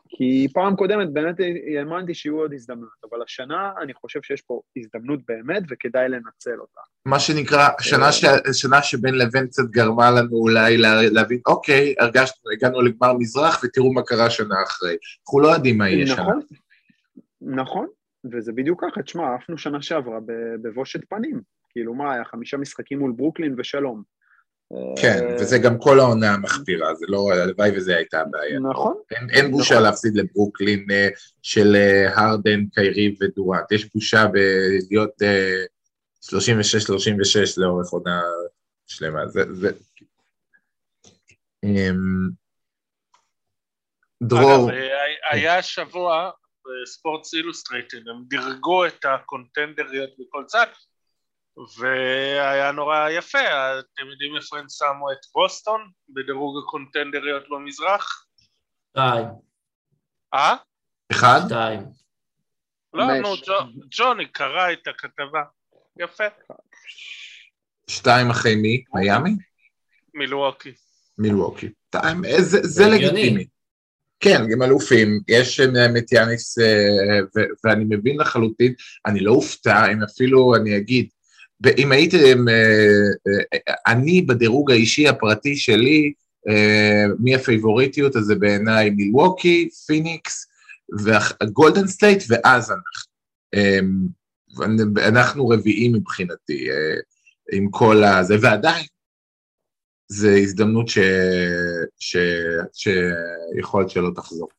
[0.09, 1.35] כי פעם קודמת באמת
[1.77, 6.81] האמנתי שיהיו עוד הזדמנויות, אבל השנה אני חושב שיש פה הזדמנות באמת וכדאי לנצל אותה.
[7.05, 8.25] מה שנקרא, שנה, ש...
[8.53, 10.77] שנה שבין לבין קצת גרמה לנו אולי
[11.11, 14.97] להבין, אוקיי, הרגשנו, הגענו לגמר מזרח ותראו מה קרה שנה אחרי.
[15.25, 16.13] אנחנו לא יודעים מה יהיה.
[16.13, 16.39] נכון,
[17.41, 17.87] נכון,
[18.31, 20.19] וזה בדיוק ככה, תשמע, עפנו שנה שעברה
[20.61, 21.41] בבושת פנים.
[21.69, 24.03] כאילו מה, היה חמישה משחקים מול ברוקלין ושלום.
[25.01, 28.59] כן, אה, וזה גם כל העונה המחפירה, זה לא, הלוואי וזה הייתה הבעיה.
[28.59, 28.97] נכון.
[29.11, 29.83] אין, אין בושה נכון.
[29.83, 31.07] להפסיד לברוקלין אה,
[31.41, 35.21] של אה, הרדן, קיירי ודורנט, יש בושה בלהיות
[36.25, 36.29] 36-36
[37.57, 38.21] לאורך עונה
[38.87, 39.53] שלמה, זה...
[39.53, 39.69] זה...
[41.63, 42.29] אמ,
[44.23, 44.69] דרור.
[44.69, 44.77] אגב,
[45.31, 46.29] היה שבוע
[46.69, 50.65] בספורטס אילוסטרייטד, הם דירגו את הקונטנדריות בכל צד,
[51.77, 58.25] והיה נורא יפה, אתם יודעים איפה הם שמו את בוסטון בדירוג הקונטנדריות במזרח?
[58.91, 59.25] שתיים.
[60.33, 60.55] אה?
[61.11, 61.39] אחד?
[61.45, 61.79] שתיים.
[62.93, 63.35] לא, נו,
[63.91, 65.43] ג'וני קרא את הכתבה.
[65.99, 66.23] יפה.
[67.89, 68.83] שתיים אחרי מי?
[68.93, 69.31] מיאמי?
[70.13, 70.73] מילווקי.
[71.17, 71.69] מילווקי.
[72.61, 73.47] זה לגיטימי.
[74.19, 75.59] כן, גם אלופים, יש
[75.97, 77.19] את יאניס, אה,
[77.63, 78.73] ואני מבין לחלוטין,
[79.05, 81.07] אני לא אופתע אם אפילו אני אגיד,
[81.61, 86.13] ואם הייתם, אה, אה, אני בדירוג האישי הפרטי שלי,
[86.49, 90.47] אה, מי הפייבוריטיות, אז זה בעיניי מילווקי, פיניקס,
[90.99, 93.09] וגולדן סטייט, ואז אנחנו.
[95.07, 96.67] אנחנו רביעים מבחינתי,
[97.53, 98.85] עם כל הזה, ועדיין,
[100.09, 100.97] זו הזדמנות ש...
[101.99, 102.17] ש...
[102.73, 104.49] שיכול להיות שלא תחזור.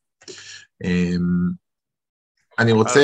[2.58, 3.00] אני רוצה...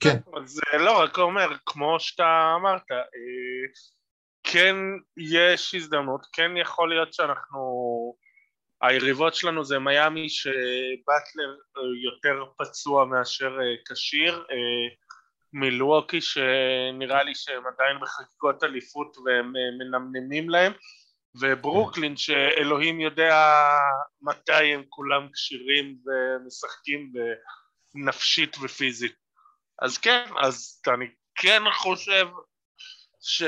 [0.00, 0.18] כן.
[0.44, 3.72] זה לא, רק אומר, כמו שאתה אמרת, אה,
[4.42, 4.76] כן
[5.16, 7.60] יש הזדמנות, כן יכול להיות שאנחנו,
[8.82, 11.56] היריבות שלנו זה מיאמי שבטלר
[12.04, 14.96] יותר פצוע מאשר אה, כשיר, אה,
[15.52, 20.72] מלווקי שנראה לי שהם עדיין בחגיגות אליפות והם מנמנמים להם,
[21.40, 23.36] וברוקלין שאלוהים יודע
[24.22, 27.12] מתי הם כולם כשירים ומשחקים
[27.94, 29.14] נפשית ופיזית.
[29.82, 32.26] אז כן, אז אני כן חושב
[33.20, 33.42] ש...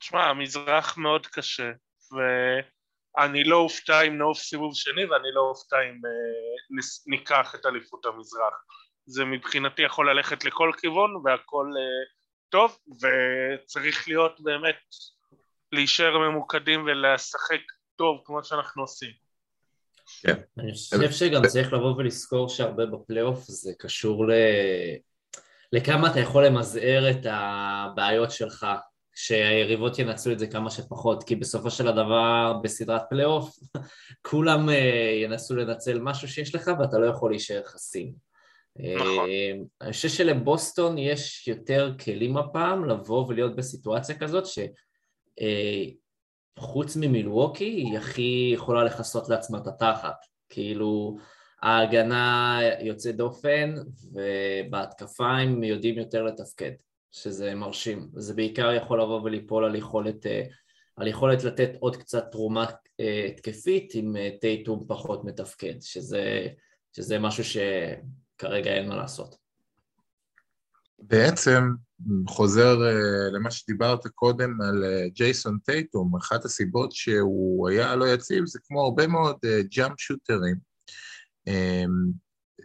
[0.00, 1.70] תשמע, המזרח מאוד קשה,
[2.12, 8.06] ואני לא אופתע אם נעוף סיבוב שני, ואני לא אופתע אם uh, ניקח את אליפות
[8.06, 8.54] המזרח.
[9.06, 12.12] זה מבחינתי יכול ללכת לכל כיוון, והכל uh,
[12.48, 14.80] טוב, וצריך להיות באמת,
[15.72, 17.60] להישאר ממוקדים ולשחק
[17.96, 19.10] טוב כמו שאנחנו עושים.
[20.22, 20.40] כן.
[20.58, 24.32] אני חושב שגם צריך לבוא ולזכור שהרבה בפלייאוף זה קשור ל...
[25.72, 28.66] לכמה אתה יכול למזער את הבעיות שלך,
[29.14, 33.58] שהיריבות ינצלו את זה כמה שפחות, כי בסופו של הדבר בסדרת פלייאוף
[34.28, 38.12] כולם אה, ינסו לנצל משהו שיש לך ואתה לא יכול להישאר חסין.
[38.76, 39.28] נכון.
[39.28, 44.58] אה, אני חושב שלבוסטון יש יותר כלים הפעם לבוא ולהיות בסיטואציה כזאת ש...
[46.58, 50.16] חוץ ממילווקי, היא הכי יכולה לכסות לעצמה את התחת.
[50.48, 51.16] כאילו,
[51.62, 53.74] ההגנה יוצאת דופן,
[54.12, 56.72] ובהתקפה הם יודעים יותר לתפקד,
[57.12, 58.08] שזה מרשים.
[58.14, 60.42] זה בעיקר יכול לבוא וליפול על יכולת, אה,
[60.96, 62.66] על יכולת לתת עוד קצת תרומה
[63.00, 66.46] אה, התקפית עם אה, טייטום פחות מתפקד, שזה,
[66.96, 69.36] שזה משהו שכרגע אין מה לעשות.
[71.00, 71.62] בעצם
[72.28, 78.46] חוזר uh, למה שדיברת קודם על uh, ג'ייסון טייטום, אחת הסיבות שהוא היה לא יציב
[78.46, 79.36] זה כמו הרבה מאוד
[79.76, 80.56] ג'אמפ uh, שוטרים.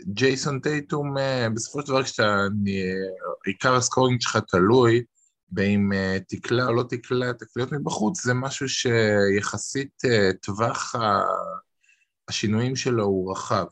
[0.07, 5.03] ג'ייסון טייטום, uh, בסופו של דבר כשאתה, uh, עיקר הסקורינג שלך תלוי
[5.49, 10.95] באם uh, תקלע או לא תקלע תקליות מבחוץ, זה משהו שיחסית uh, טווח
[12.27, 13.65] השינויים שלו הוא רחב.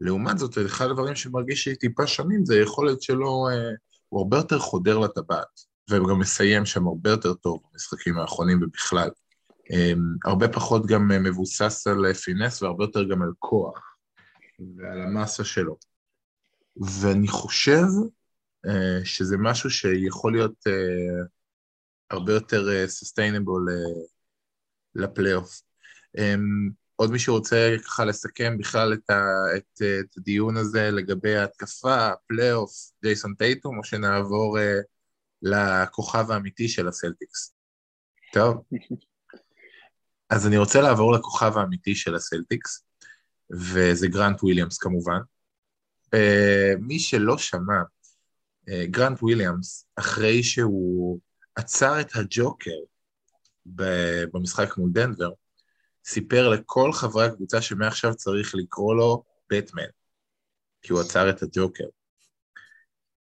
[0.00, 3.70] לעומת זאת, אחד הדברים שמרגיש לי טיפה שונים זה היכולת שלו, אה,
[4.08, 9.10] הוא הרבה יותר חודר לטבעת, וגם מסיים שם הרבה יותר טוב במשחקים האחרונים ובכלל.
[9.72, 9.92] אה,
[10.24, 13.96] הרבה פחות גם אה, מבוסס על finesse והרבה יותר גם על כוח
[14.76, 15.76] ועל המסה שלו.
[17.00, 17.84] ואני חושב
[19.04, 20.64] שזה משהו שיכול להיות
[22.10, 23.66] הרבה יותר sustainable
[24.94, 25.62] לפלייאוף.
[26.96, 29.14] עוד מישהו רוצה ככה לסכם בכלל את, ה,
[29.56, 32.70] את, את הדיון הזה לגבי ההתקפה, הפלייאוף,
[33.02, 34.62] ג'ייסון טייטום, או שנעבור אה,
[35.42, 37.54] לכוכב האמיתי של הסלטיקס?
[38.32, 38.62] טוב.
[40.30, 42.84] אז אני רוצה לעבור לכוכב האמיתי של הסלטיקס,
[43.50, 45.18] וזה גרנט וויליאמס כמובן.
[46.14, 47.82] אה, מי שלא שמע,
[48.68, 51.20] אה, גרנט וויליאמס, אחרי שהוא
[51.54, 52.78] עצר את הג'וקר
[54.32, 55.30] במשחק מול דנבר,
[56.04, 59.82] סיפר לכל חברי הקבוצה שמעכשיו צריך לקרוא לו בטמן,
[60.82, 61.84] כי הוא עצר את הג'וקר.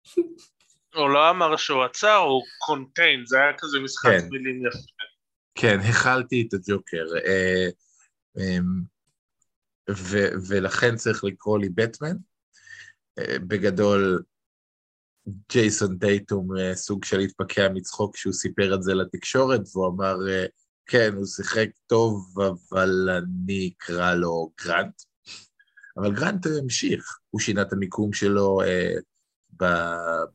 [0.96, 4.28] הוא לא אמר שהוא עצר, הוא קונטיין, זה היה כזה משחק כן.
[4.32, 4.78] מילים יפה.
[5.56, 7.06] כן, הכלתי את הג'וקר.
[7.26, 7.70] אה,
[8.38, 8.82] אמ,
[9.90, 12.16] ו- ולכן צריך לקרוא לי בטמן.
[13.20, 14.24] אה, בגדול,
[15.52, 20.16] ג'ייסון דייטום אה, סוג של התפקע מצחוק כשהוא סיפר את זה לתקשורת, והוא אמר,
[20.86, 25.02] כן, הוא שיחק טוב, אבל אני אקרא לו גרנט.
[25.98, 28.62] אבל גרנט המשיך, הוא שינה את המיקום שלו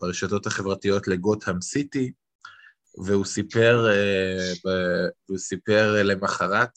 [0.00, 2.12] ברשתות החברתיות לגותם סיטי,
[3.06, 4.52] והוא סיפר, אה,
[5.28, 6.70] והוא סיפר למחרת,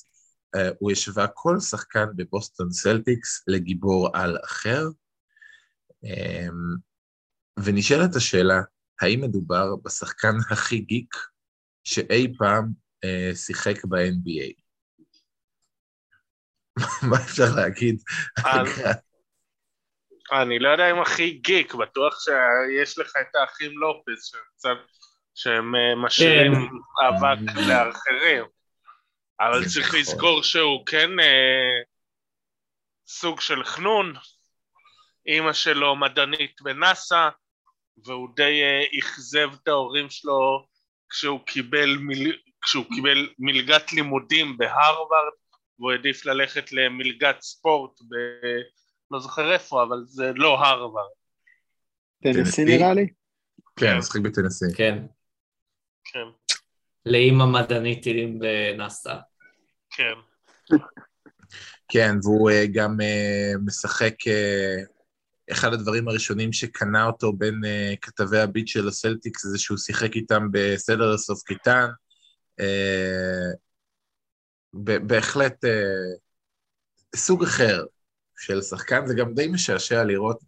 [0.55, 4.88] אה, הוא השווה כל שחקן בבוסטון סלטיקס לגיבור על אחר,
[6.03, 6.75] אמ,
[7.63, 8.62] ונשאלת השאלה,
[9.01, 11.15] האם מדובר בשחקן הכי גיק
[11.83, 12.82] שאי פעם אה,
[13.35, 14.53] שיחק ב-NBA?
[17.09, 18.01] מה אפשר להגיד?
[20.31, 24.77] אני לא יודע אם הכי גיק, בטוח שיש לך את האחים לופס, שהם קצת,
[25.35, 27.05] שהם אה, משאירים כן.
[27.07, 27.37] אבק
[27.67, 28.45] לאחרים,
[29.39, 29.99] אבל צריך נכון.
[29.99, 31.81] לזכור שהוא כן אה,
[33.07, 34.13] סוג של חנון,
[35.27, 37.29] אימא שלו מדענית בנאסא,
[38.05, 40.67] והוא די אה, אכזב את ההורים שלו
[41.09, 42.41] כשהוא קיבל, מיל...
[42.63, 45.34] כשהוא קיבל מלגת לימודים בהרווארד,
[45.80, 48.15] והוא העדיף ללכת למלגת ספורט ב...
[49.12, 51.10] לא זוכר איפה, אבל זה לא הרווארד.
[52.23, 53.08] טנסי נראה לי?
[53.76, 54.65] כן, משחק בטנסי.
[54.76, 55.06] כן.
[56.04, 56.54] כן.
[57.06, 59.15] לאימא מדענית טילים בנאסא.
[59.89, 60.13] כן.
[61.88, 68.39] כן, והוא uh, גם uh, משחק, uh, אחד הדברים הראשונים שקנה אותו בין uh, כתבי
[68.39, 71.88] הביט של הסלטיקס זה שהוא שיחק איתם בסדר לסוף קיטן.
[72.62, 73.57] אה,
[74.73, 76.17] בהחלט אה,
[77.15, 77.85] סוג אחר
[78.37, 80.39] של שחקן, זה גם די משעשע לראות,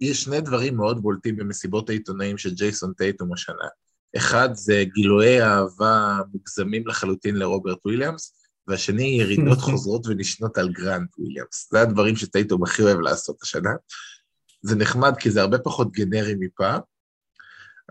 [0.00, 3.68] יש שני דברים מאוד בולטים במסיבות העיתונאים של ג'ייסון טייטום השנה.
[4.16, 8.34] אחד זה גילויי אהבה מוגזמים לחלוטין לרוברט וויליאמס,
[8.66, 11.68] והשני ירידות חוזרות ונשנות על גרנט וויליאמס.
[11.72, 13.70] זה הדברים שטייטום הכי אוהב לעשות השנה.
[14.62, 16.80] זה נחמד כי זה הרבה פחות גנרי מפעם,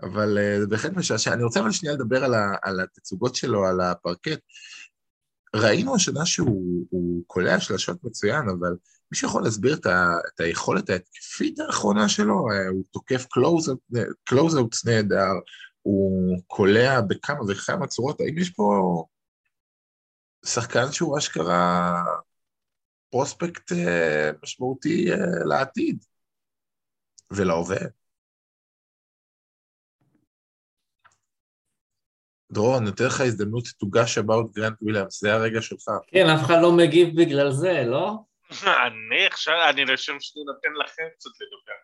[0.02, 1.32] אבל אה, זה בהחלט משעשע.
[1.32, 4.40] אני רוצה אבל שנייה לדבר על, ה, על התצוגות שלו, על הפרקט.
[5.56, 8.76] ראינו השנה שהוא קולע שלשות מצוין, אבל
[9.12, 12.50] מישהו יכול להסביר את, ה, את היכולת ההתקפית האחרונה שלו?
[12.50, 13.26] אה, הוא תוקף
[14.24, 15.32] closeouts נהדר,
[15.82, 19.04] הוא קולע בכמה וכמה צורות, האם יש פה
[20.46, 22.02] שחקן שהוא אשכרה
[23.10, 26.04] prospect אה, משמעותי אה, לעתיד
[27.30, 28.03] ולהווה?
[32.54, 35.88] דרור, אני נותן לך הזדמנות to gush about גרנט וויליאמס, זה הרגע שלך.
[36.06, 38.18] כן, אף אחד לא מגיב בגלל זה, לא?
[38.86, 41.74] אני עכשיו, אני לשם שאני נותן לכם קצת לדבר.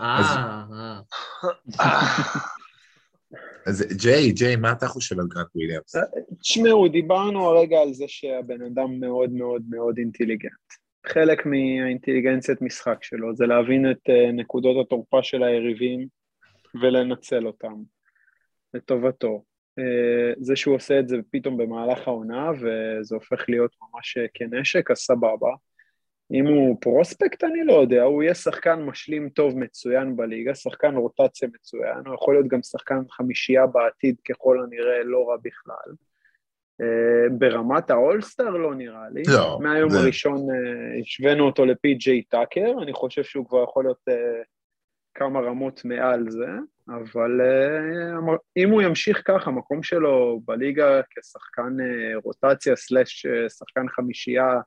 [0.00, 1.00] אה,
[1.80, 2.00] אה.
[3.66, 5.94] אז ג'יי, ג'יי, מה אתה חושב על גרנט וויליאמס?
[6.40, 10.52] תשמעו, דיברנו הרגע על זה שהבן אדם מאוד מאוד מאוד אינטליגנט.
[11.06, 16.06] חלק מהאינטליגנציית משחק שלו זה להבין את אה, נקודות התורפה של היריבים
[16.82, 17.74] ולנצל אותם
[18.74, 19.42] לטובתו.
[20.36, 25.50] זה שהוא עושה את זה פתאום במהלך העונה וזה הופך להיות ממש כנשק, אז סבבה.
[26.32, 31.48] אם הוא פרוספקט, אני לא יודע, הוא יהיה שחקן משלים טוב מצוין בליגה, שחקן רוטציה
[31.54, 35.94] מצוין, הוא יכול להיות גם שחקן חמישייה בעתיד ככל הנראה לא רע בכלל.
[36.82, 39.22] Uh, ברמת האולסטאר לא נראה לי.
[39.28, 39.58] לא.
[39.62, 39.98] מהיום זה...
[39.98, 40.46] הראשון
[41.00, 44.04] השווינו אותו לפי.ג'יי טאקר, אני חושב שהוא כבר יכול להיות
[45.14, 46.48] כמה רמות מעל זה,
[46.88, 54.60] אבל uh, אם הוא ימשיך ככה, המקום שלו בליגה כשחקן uh, רוטציה סלאש שחקן חמישייה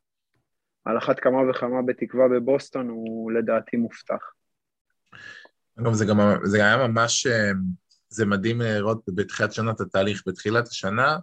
[0.86, 4.36] על אחת כמה וכמה בתקווה בבוסטון הוא לדעתי מובטח.
[5.80, 7.52] אגב, זה גם, זה היה ממש, אה,
[8.10, 10.24] זה מדהים לראות בתחילת שנה את התהליך.
[10.28, 11.18] בתחילת השנה,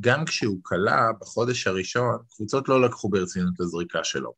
[0.00, 4.32] גם כשהוא כלה בחודש הראשון, קבוצות לא לקחו ברצינות את הזריקה שלו.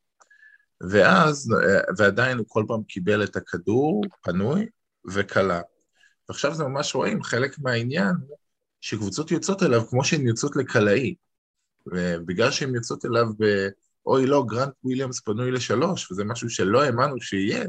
[0.91, 4.67] ואז, אה, ועדיין הוא כל פעם קיבל את הכדור פנוי
[5.13, 5.61] וכלה.
[6.29, 8.15] ועכשיו זה ממש רואים, חלק מהעניין
[8.81, 11.15] שקבוצות יוצאות אליו כמו שהן יוצאות לקלעי.
[11.87, 13.69] ובגלל שהן יוצאות אליו ב...
[14.07, 17.65] אוי לא, גרנט וויליאמס פנוי לשלוש, וזה משהו שלא האמנו שיהיה,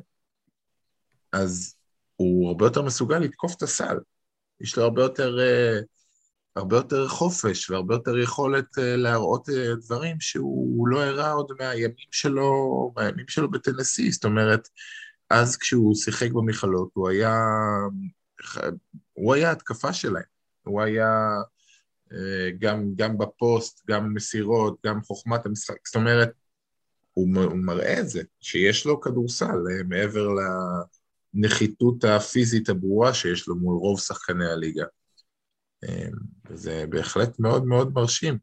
[1.31, 1.75] אז
[2.15, 3.97] הוא הרבה יותר מסוגל לתקוף את הסל.
[4.61, 5.85] יש לו הרבה יותר, uh,
[6.57, 12.07] הרבה יותר חופש והרבה יותר יכולת אה, להראות אה, דברים שהוא לא הראה עוד מהימים
[12.11, 14.67] שלו, מהימים שלו בטנסי, זאת אומרת,
[15.29, 17.35] אז כשהוא שיחק במכללות הוא היה,
[19.13, 20.23] הוא היה התקפה שלהם,
[20.63, 21.35] הוא היה
[22.13, 26.31] אה, גם, גם בפוסט, גם מסירות, גם חוכמת המשחק, זאת אומרת,
[27.13, 29.57] הוא, הוא מראה את זה, שיש לו כדורסל
[29.87, 30.27] מעבר
[31.33, 34.85] לנחיתות הפיזית הברורה שיש לו מול רוב שחקני הליגה.
[36.49, 38.37] וזה בהחלט מאוד מאוד מרשים.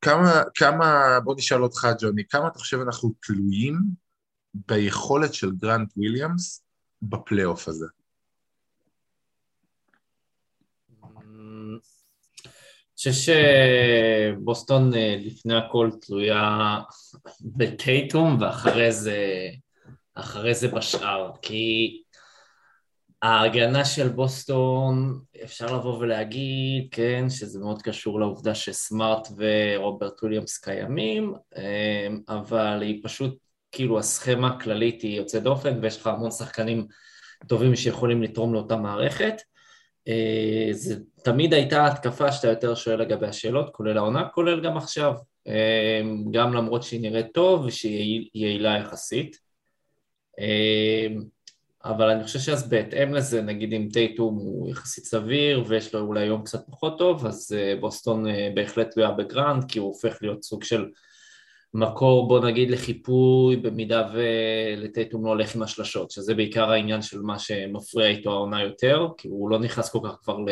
[0.00, 3.78] כמה, כמה, בוא נשאל אותך, ג'וני, כמה אתה חושב אנחנו תלויים
[4.54, 6.64] ביכולת של גרנט וויליאמס
[7.02, 7.86] בפלייאוף הזה?
[12.96, 13.32] חושב
[14.36, 16.80] שבוסטון אה, לפני הכל תלויה
[17.40, 19.48] בטייטום ואחרי זה,
[20.52, 22.02] זה בשאר, כי
[23.24, 31.34] ההגנה של בוסטון, אפשר לבוא ולהגיד, כן, שזה מאוד קשור לעובדה שסמארט ורוברט וויליאמס קיימים,
[31.56, 33.38] אמ, אבל היא פשוט,
[33.72, 36.86] כאילו הסכמה הכללית היא יוצאת דופן ויש לך המון שחקנים
[37.46, 39.34] טובים שיכולים לתרום לאותה מערכת.
[40.08, 45.14] אה, זה תמיד הייתה התקפה שאתה יותר שואל לגבי השאלות, כולל העונה, כולל גם עכשיו,
[45.46, 49.38] אמ, גם למרות שהיא נראית טוב ושהיא יעילה יחסית.
[50.38, 51.22] אמ,
[51.84, 56.24] אבל אני חושב שאז בהתאם לזה, נגיד אם טייטום הוא יחסית סביר ויש לו אולי
[56.24, 60.42] יום קצת פחות טוב, אז אה, בוסטון אה, בהחלט תלויה בגרנט, כי הוא הופך להיות
[60.42, 60.90] סוג של
[61.74, 67.38] מקור, בוא נגיד, לחיפוי, במידה ולטייטום לא הולך עם השלשות, שזה בעיקר העניין של מה
[67.38, 70.48] שמפריע איתו העונה יותר, כי הוא לא נכנס כל כך כבר ל...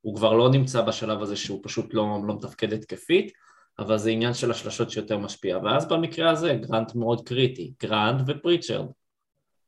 [0.00, 3.32] הוא כבר לא נמצא בשלב הזה שהוא פשוט לא, לא מתפקד התקפית,
[3.78, 8.86] אבל זה עניין של השלשות שיותר משפיע, ואז במקרה הזה גרנט מאוד קריטי, גרנט ופריצ'רד.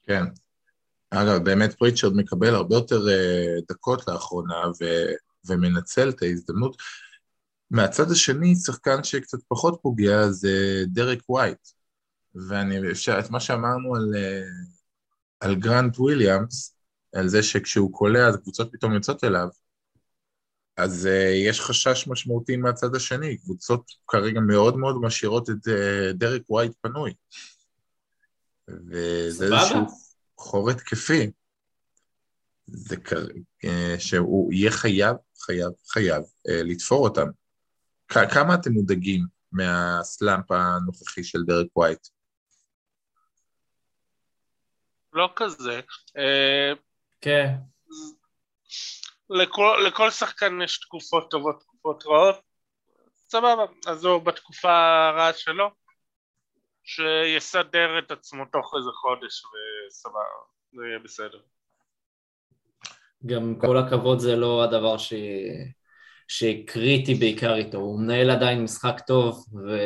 [0.03, 0.25] כן,
[1.11, 4.85] אגב, באמת פריצ'רד מקבל הרבה יותר אה, דקות לאחרונה ו,
[5.49, 6.77] ומנצל את ההזדמנות.
[7.71, 11.69] מהצד השני, שחקן שקצת פחות פוגע זה דרק ווייט.
[12.49, 14.71] ואני, אפשר, את מה שאמרנו על, אה,
[15.41, 16.77] על גרנט וויליאמס,
[17.15, 19.49] על זה שכשהוא קולע אז קבוצות פתאום יוצאות אליו,
[20.77, 26.43] אז אה, יש חשש משמעותי מהצד השני, קבוצות כרגע מאוד מאוד משאירות את אה, דרק
[26.51, 27.15] ווייט פנוי.
[28.69, 29.87] וזה איזשהו...
[30.39, 31.31] חור התקפי,
[32.67, 33.13] זה כ...
[33.65, 37.27] אה, שהוא יהיה חייב, חייב, חייב אה, לתפור אותם.
[38.09, 42.07] כמה אתם מודאגים מה slump הנוכחי של דרק ווייט?
[45.13, 45.81] לא כזה.
[46.17, 46.73] אה,
[47.21, 47.55] כן.
[49.33, 52.37] לכל, לכל שחקן יש תקופות טובות, תקופות רעות.
[53.29, 55.71] סבבה, אז הוא בתקופה הרעה שלו.
[56.85, 60.19] שיסדר את עצמו תוך איזה חודש וסבבה,
[60.73, 61.41] זה יהיה בסדר.
[63.27, 65.13] גם כל הכבוד זה לא הדבר ש...
[66.29, 69.79] שקריטי בעיקר איתו, הוא מנהל עדיין משחק טוב ו...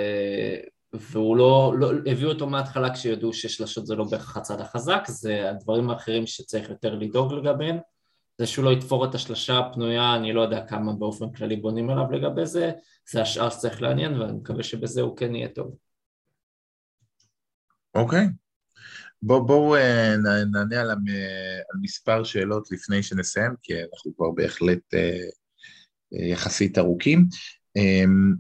[0.93, 5.91] והוא לא, לא, הביאו אותו מההתחלה כשידעו ששלשות זה לא בהכרח הצד החזק, זה הדברים
[5.91, 7.79] האחרים שצריך יותר לדאוג לגביהם,
[8.39, 12.11] זה שהוא לא יתפור את השלשה הפנויה, אני לא יודע כמה באופן כללי בונים עליו
[12.13, 12.73] לגבי זה,
[13.11, 15.77] זה השאר שצריך לעניין ואני מקווה שבזה הוא כן יהיה טוב.
[17.95, 18.27] אוקיי.
[19.23, 20.17] בואו בוא, אה,
[20.53, 20.97] נענה על, על
[21.83, 25.19] מספר שאלות לפני שנסיים, כי אנחנו כבר בהחלט אה,
[26.15, 27.27] אה, יחסית ארוכים.
[27.77, 28.35] אמ,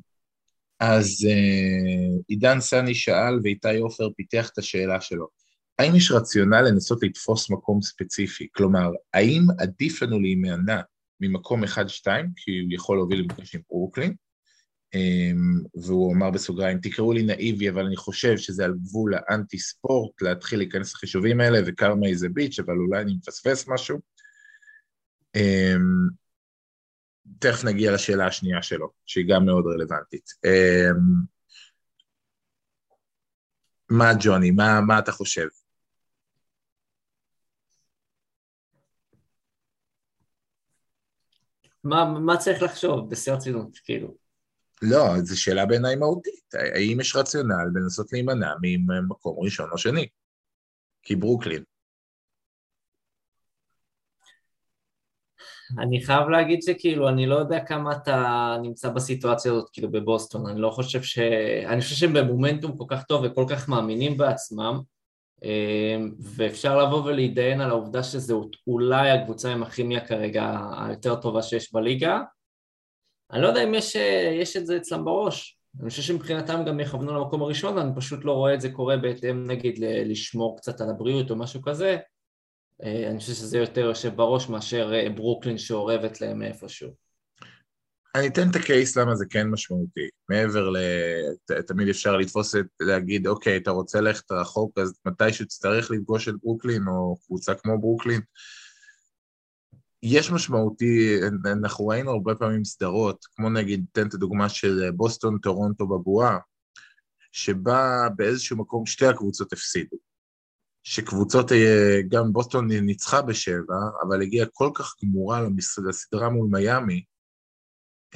[0.80, 1.26] אז
[2.28, 5.28] עידן סני שאל ואיתי עופר פיתח את השאלה שלו.
[5.78, 8.48] האם יש רציונל לנסות לתפוס מקום ספציפי?
[8.52, 10.80] כלומר, האם עדיף לנו להימנע
[11.20, 11.68] ממקום 1-2,
[12.36, 14.14] כי הוא יכול להוביל למקום עם ברוקלין,
[14.94, 20.22] אמ, והוא אמר בסוגריים, תקראו לי נאיבי, אבל אני חושב שזה על גבול האנטי ספורט
[20.22, 23.98] להתחיל להיכנס לחישובים האלה, וקרמה איזה ביץ', אבל אולי אני מפספס משהו.
[25.34, 26.08] אמ,
[27.38, 30.30] תכף נגיע לשאלה השנייה שלו, שהיא גם מאוד רלוונטית.
[30.44, 31.36] אמ,
[33.90, 35.46] מה ג'וני, מה, מה אתה חושב?
[41.88, 44.14] מה, מה צריך לחשוב בשיא הרצינות, כאילו?
[44.82, 46.54] לא, זו שאלה בעיניי מהותית.
[46.54, 50.06] האם יש רציונל בלנסות להימנע ממקום ראשון או שני?
[51.02, 51.62] כי ברוקלין.
[55.78, 60.60] אני חייב להגיד שכאילו, אני לא יודע כמה אתה נמצא בסיטואציה הזאת, כאילו בבוסטון, אני
[60.60, 61.18] לא חושב ש...
[61.66, 64.80] אני חושב שהם במומנטום כל כך טוב וכל כך מאמינים בעצמם,
[66.36, 72.20] ואפשר לבוא ולהתדיין על העובדה שזו אולי הקבוצה עם הכימיה כרגע היותר טובה שיש בליגה,
[73.32, 73.96] אני לא יודע אם יש,
[74.40, 75.58] יש את זה אצלם בראש.
[75.80, 79.46] אני חושב שמבחינתם גם יכוונו למקום הראשון, אני פשוט לא רואה את זה קורה בהתאם
[79.46, 81.96] נגיד לשמור קצת על הבריאות או משהו כזה.
[82.82, 87.05] אה, אני חושב שזה יותר יושב בראש מאשר אה, ברוקלין שאורבת להם איפשהו.
[88.16, 90.08] אני אתן את ה case למה זה כן משמעותי.
[90.28, 90.76] מעבר ל...
[91.66, 96.34] תמיד אפשר לתפוס את, להגיד, אוקיי, אתה רוצה ללכת רחוק, אז מתי שתצטרך לפגוש את
[96.42, 98.20] ברוקלין, או קבוצה כמו ברוקלין,
[100.02, 105.86] יש משמעותי, אנחנו ראינו הרבה פעמים סדרות, כמו נגיד, תן את הדוגמה של בוסטון, טורונטו
[105.86, 106.38] בבועה,
[107.32, 109.96] שבה באיזשהו מקום שתי הקבוצות הפסידו.
[110.82, 113.76] שקבוצות, אה, גם בוסטון ניצחה בשבע,
[114.08, 115.40] אבל הגיעה כל כך גמורה
[115.88, 117.04] לסדרה מול מיאמי,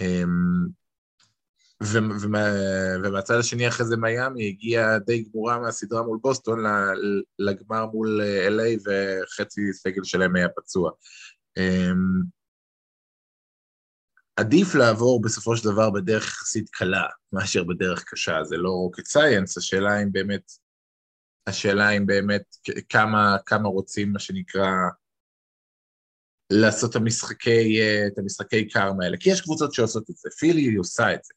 [0.01, 0.81] אמ,
[3.03, 6.65] ומהצד השני אחרי זה מיאמי הגיעה די גמורה מהסדרה מול בוסטון
[7.39, 10.91] לגמר מול אה, LA וחצי סגל שלהם היה פצוע.
[11.59, 12.23] אמ,
[14.37, 19.55] עדיף לעבור בסופו של דבר בדרך יחסית קלה מאשר בדרך קשה, זה לא rocket science,
[19.57, 20.53] השאלה אם באמת,
[21.47, 22.57] השאלה אם באמת
[22.89, 24.67] כמה, כמה רוצים מה שנקרא
[26.51, 30.75] לעשות את המשחקי, אה, את המשחקי קארמה האלה, כי יש קבוצות שעושות את זה, פילי
[30.75, 31.35] עושה את זה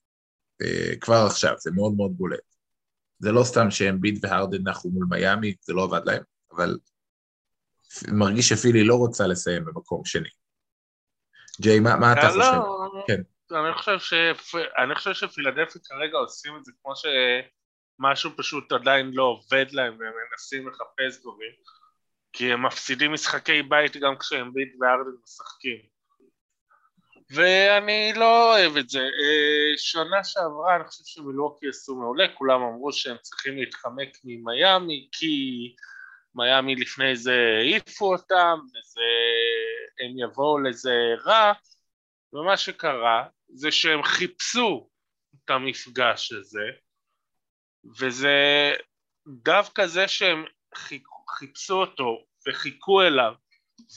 [0.62, 2.40] אה, כבר עכשיו, זה מאוד מאוד בולט.
[3.20, 6.78] זה לא סתם שאמביט והרדן נחו מול מיאמי, זה לא עבד להם, אבל
[8.08, 10.30] מרגיש שפילי לא רוצה לסיים במקום שני.
[11.62, 13.08] ג'יי, מה, מה אתה אה, לא, חושב?
[13.08, 13.22] כן.
[13.56, 14.56] אני חושב, שפ...
[14.56, 20.14] אני חושב שפילדלפי כרגע עושים את זה כמו שמשהו פשוט עדיין לא עובד להם והם
[20.32, 21.52] מנסים לחפש דברים
[22.34, 25.94] כי הם מפסידים משחקי בית גם כשהם ביט וארדן משחקים
[27.30, 29.00] ואני לא אוהב את זה.
[29.00, 35.36] אה, שנה שעברה אני חושב שמילווקי עשו מעולה, כולם אמרו שהם צריכים להתחמק ממיאמי כי
[36.36, 39.02] מיאמי לפני זה העיפו אותם וזה...
[40.00, 41.54] הם יבואו לזה רע
[42.34, 44.90] ומה שקרה זה שהם חיפשו
[45.36, 46.66] את המפגש הזה
[48.00, 48.38] וזה
[49.28, 50.46] דווקא זה שהם
[51.30, 52.18] חיפשו אותו
[52.48, 53.34] וחיכו אליו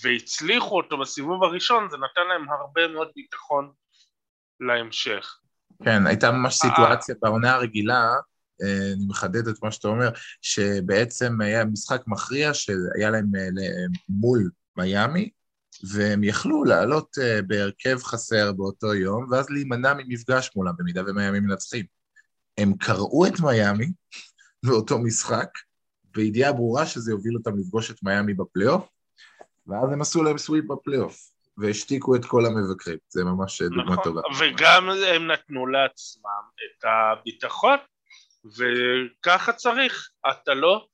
[0.02, 3.72] והצליחו אותו בסיבוב הראשון זה נתן להם הרבה מאוד ביטחון
[4.60, 5.38] להמשך.
[5.84, 8.10] כן, הייתה ממש סיטואציה בעונה הרגילה,
[8.62, 10.08] אה, אני מחדד את מה שאתה אומר,
[10.42, 13.48] שבעצם היה משחק מכריע שהיה להם אה,
[14.08, 15.30] מול מיאמי,
[15.90, 17.16] והם יכלו לעלות
[17.46, 21.84] בהרכב חסר באותו יום, ואז להימנע ממפגש מולם, במידה ומיאמי מנצחים.
[22.58, 23.86] הם קראו את מיאמי
[24.66, 25.48] באותו משחק,
[26.16, 28.88] בידיעה ברורה שזה יוביל אותם לפגוש את מיאמי בפלייאוף,
[29.66, 31.16] ואז הם עשו להם סוויפ בפלייאוף,
[31.58, 34.20] והשתיקו את כל המבקרים, זה ממש דוגמה נכון, טובה.
[34.40, 37.78] וגם הם נתנו לעצמם את הביטחון,
[38.44, 40.86] וככה צריך, אתה לא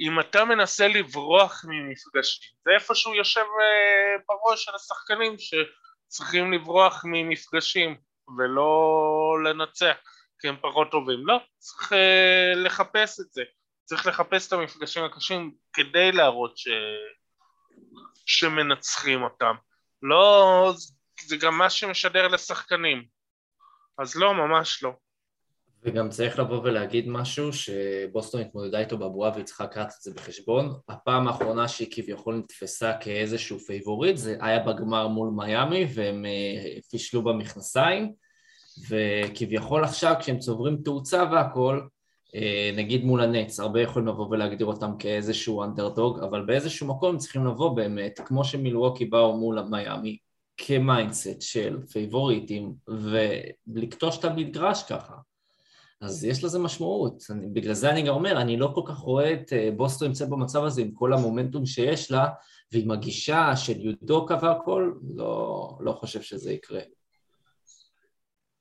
[0.00, 7.96] אם אתה מנסה לברוח ממפגשים, זה איפשהו יושב אה, בראש של השחקנים שצריכים לברוח ממפגשים
[8.38, 9.96] ולא לנצח
[10.40, 13.42] כי הם פחות טובים, לא, צריך אה, לחפש את זה,
[13.88, 16.68] צריך לחפש את המפגשים הקשים כדי להראות ש...
[18.26, 19.54] שמנצחים אותם,
[20.02, 20.72] לא,
[21.26, 23.04] זה גם מה שמשדר לשחקנים,
[23.98, 24.90] אז לא, ממש לא.
[25.82, 30.80] וגם צריך לבוא ולהגיד משהו שבוסטון התמודדה איתו בבועה והיא צריכה לקחת את זה בחשבון.
[30.88, 37.22] הפעם האחרונה שהיא כביכול נתפסה כאיזשהו favorite זה היה בגמר מול מיאמי והם אה, פישלו
[37.22, 38.12] במכנסיים
[38.88, 41.80] וכביכול עכשיו כשהם צוברים תאוצה והכל
[42.76, 47.76] נגיד מול הנץ, הרבה יכולים לבוא ולהגדיר אותם כאיזשהו אנדרדוג אבל באיזשהו מקום צריכים לבוא
[47.76, 50.18] באמת כמו שמילווקי באו מול מיאמי
[50.56, 55.14] כ mindset של פייבוריטים ולכתוש את המגרש ככה
[56.00, 59.32] אז יש לזה משמעות, אני, בגלל זה אני גם אומר, אני לא כל כך רואה
[59.32, 62.28] את אה, בוסטון נמצאת במצב הזה עם כל המומנטום שיש לה
[62.72, 66.80] ועם הגישה של אודוקה והכל, לא, לא חושב שזה יקרה.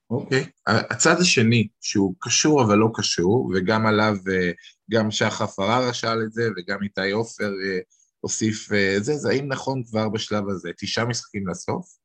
[0.10, 0.72] אוקיי, okay.
[0.72, 4.52] הצד השני, שהוא קשור אבל לא קשור, וגם עליו, אה,
[4.92, 7.80] גם שחף הררה שאל את זה, וגם איתי עופר אה,
[8.20, 11.98] הוסיף זה, זה האם נכון כבר בשלב הזה, תשעה משחקים לסוף,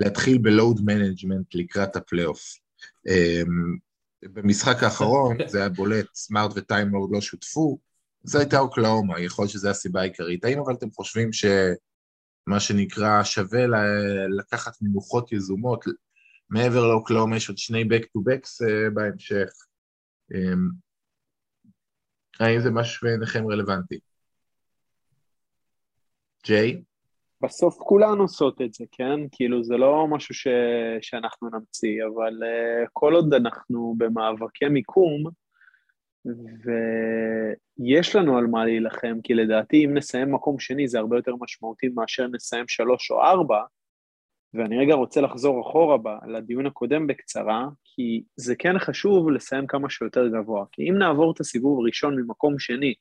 [0.00, 2.40] להתחיל ב load management לקראת הפלייאוף.
[4.22, 7.78] במשחק האחרון זה היה בולט, סמארט ו Time Lord לא שותפו,
[8.24, 10.44] זו הייתה אוקלהומה, יכול להיות שזו הסיבה העיקרית.
[10.44, 13.64] האם אבל אתם חושבים שמה שנקרא שווה
[14.38, 15.84] לקחת מנוחות יזומות,
[16.50, 19.50] מעבר לאוקלאומה יש עוד שני back to backs uh, בהמשך.
[20.32, 20.74] Um,
[22.40, 23.98] האם זה משהו בעיניכם רלוונטי?
[26.46, 26.82] ג'יי?
[27.42, 29.20] בסוף כולן עושות את זה, כן?
[29.32, 30.46] כאילו זה לא משהו ש...
[31.00, 35.24] שאנחנו נמציא, אבל uh, כל עוד אנחנו במאבקי מיקום,
[37.78, 41.88] ויש לנו על מה להילחם, כי לדעתי אם נסיים מקום שני זה הרבה יותר משמעותי
[41.88, 43.62] מאשר נסיים שלוש או ארבע,
[44.54, 49.90] ואני רגע רוצה לחזור אחורה ב, לדיון הקודם בקצרה, כי זה כן חשוב לסיים כמה
[49.90, 52.94] שיותר גבוה, כי אם נעבור את הסיבוב הראשון ממקום שני,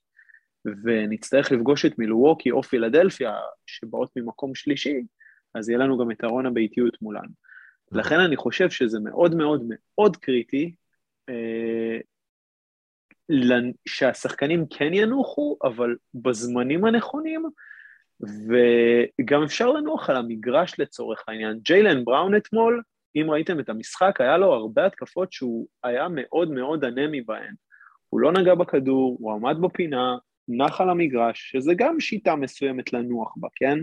[0.84, 3.34] ונצטרך לפגוש את מילווקי או פילדלפיה
[3.66, 5.02] שבאות ממקום שלישי,
[5.56, 7.28] אז יהיה לנו גם את ארון הביתיות מולן.
[7.92, 10.76] לכן אני חושב שזה מאוד מאוד מאוד קריטי
[11.30, 12.00] אה,
[13.88, 17.46] שהשחקנים כן ינוחו, אבל בזמנים הנכונים,
[18.22, 21.60] וגם אפשר לנוח על המגרש לצורך העניין.
[21.62, 22.82] ג'יילן בראון אתמול,
[23.16, 27.54] אם ראיתם את המשחק, היה לו הרבה התקפות שהוא היה מאוד מאוד אנמי בהן.
[28.10, 30.18] הוא לא נגע בכדור, הוא עמד בפינה,
[30.48, 33.80] נח על המגרש, שזה גם שיטה מסוימת לנוח בה, כן?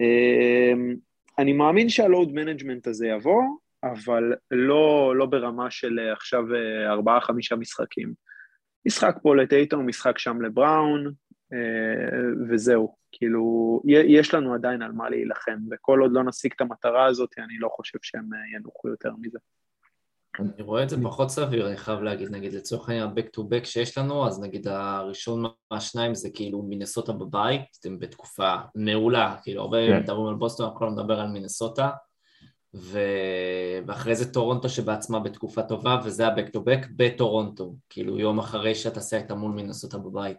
[0.00, 0.94] אמ,
[1.38, 3.42] אני מאמין שה load management הזה יבוא,
[3.84, 8.12] אבל לא, לא ברמה של אה, עכשיו אה, ארבעה-חמישה משחקים.
[8.86, 11.12] משחק פה לטייטון, משחק שם לבראון,
[12.48, 12.94] וזהו.
[13.12, 17.58] כאילו, יש לנו עדיין על מה להילחם, וכל עוד לא נשיג את המטרה הזאת, אני
[17.58, 19.38] לא חושב שהם ינוחו יותר מזה.
[20.40, 23.64] אני רואה את זה פחות סביר, אני חייב להגיד, נגיד לצורך העניין back to back
[23.64, 29.86] שיש לנו, אז נגיד הראשון מהשניים זה כאילו מינסוטה בבית, אתם בתקופה מעולה, כאילו הרבה
[29.86, 30.00] כן.
[30.02, 31.90] מדברים על בוסטון, הכל מדבר על מינסוטה,
[32.74, 32.98] ו...
[33.86, 39.00] ואחרי זה טורונטו שבעצמה בתקופה טובה, וזה ה-back to back בטורונטו, כאילו יום אחרי שאתה
[39.00, 40.36] סיימת מול מינסוטה בבית.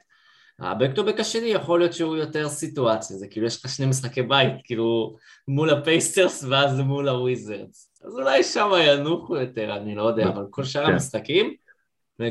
[0.61, 5.15] ה-back השני יכול להיות שהוא יותר סיטואציה, זה כאילו יש לך שני משחקי בית, כאילו
[5.47, 7.91] מול הפייסרס ואז מול הוויזרדס.
[8.05, 10.93] אז אולי שם ינוחו יותר, אני לא יודע, אבל כל שאר כן.
[10.93, 11.53] המשחקים,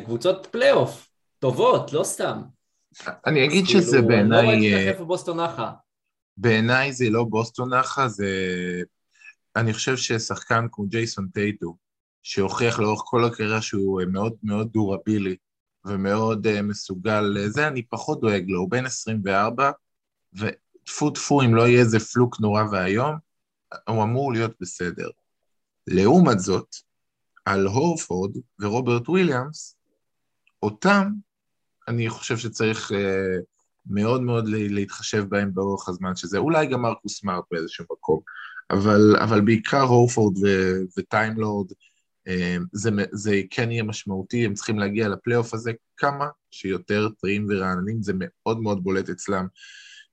[0.05, 1.09] קבוצות פלייאוף,
[1.39, 2.43] טובות, לא סתם.
[3.27, 4.39] אני אגיד שזה בעיניי...
[4.41, 5.73] אני לא ראיתי לך איפה בוסטון נחה.
[6.37, 8.27] בעיניי זה לא בוסטון נחה, זה...
[9.57, 11.77] אני חושב ששחקן כמו ג'ייסון טייטום,
[12.23, 15.37] שהוכיח לאורך כל הקריירה שהוא מאוד מאוד durable
[15.85, 19.71] ומאוד uh, מסוגל לזה, אני פחות דואג לו, הוא בן 24,
[20.33, 23.17] וטפו טפו אם לא יהיה איזה פלוק נורא ואיום,
[23.89, 25.09] הוא אמור להיות בסדר.
[25.87, 26.77] לעומת זאת,
[27.45, 29.77] על הורפורד ורוברט וויליאמס,
[30.63, 31.09] אותם
[31.89, 32.95] אני חושב שצריך uh,
[33.87, 38.21] מאוד מאוד להתחשב בהם באורך הזמן, שזה אולי גם מרקוס סמארט באיזשהו מקום,
[38.71, 40.35] אבל, אבל בעיקר הורפורד
[40.99, 41.73] וטיימלורד,
[42.73, 48.13] זה, זה כן יהיה משמעותי, הם צריכים להגיע לפלייאוף הזה כמה שיותר טריים ורעננים, זה
[48.17, 49.47] מאוד מאוד בולט אצלם.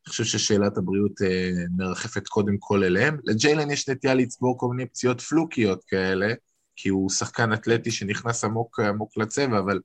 [0.06, 3.18] אני חושב ששאלת הבריאות אה, מרחפת קודם כל אליהם.
[3.24, 6.34] לג'יילן יש נטייה לצבור כל מיני פציעות פלוקיות כאלה,
[6.76, 9.80] כי הוא שחקן אתלטי שנכנס עמוק עמוק לצבע, אבל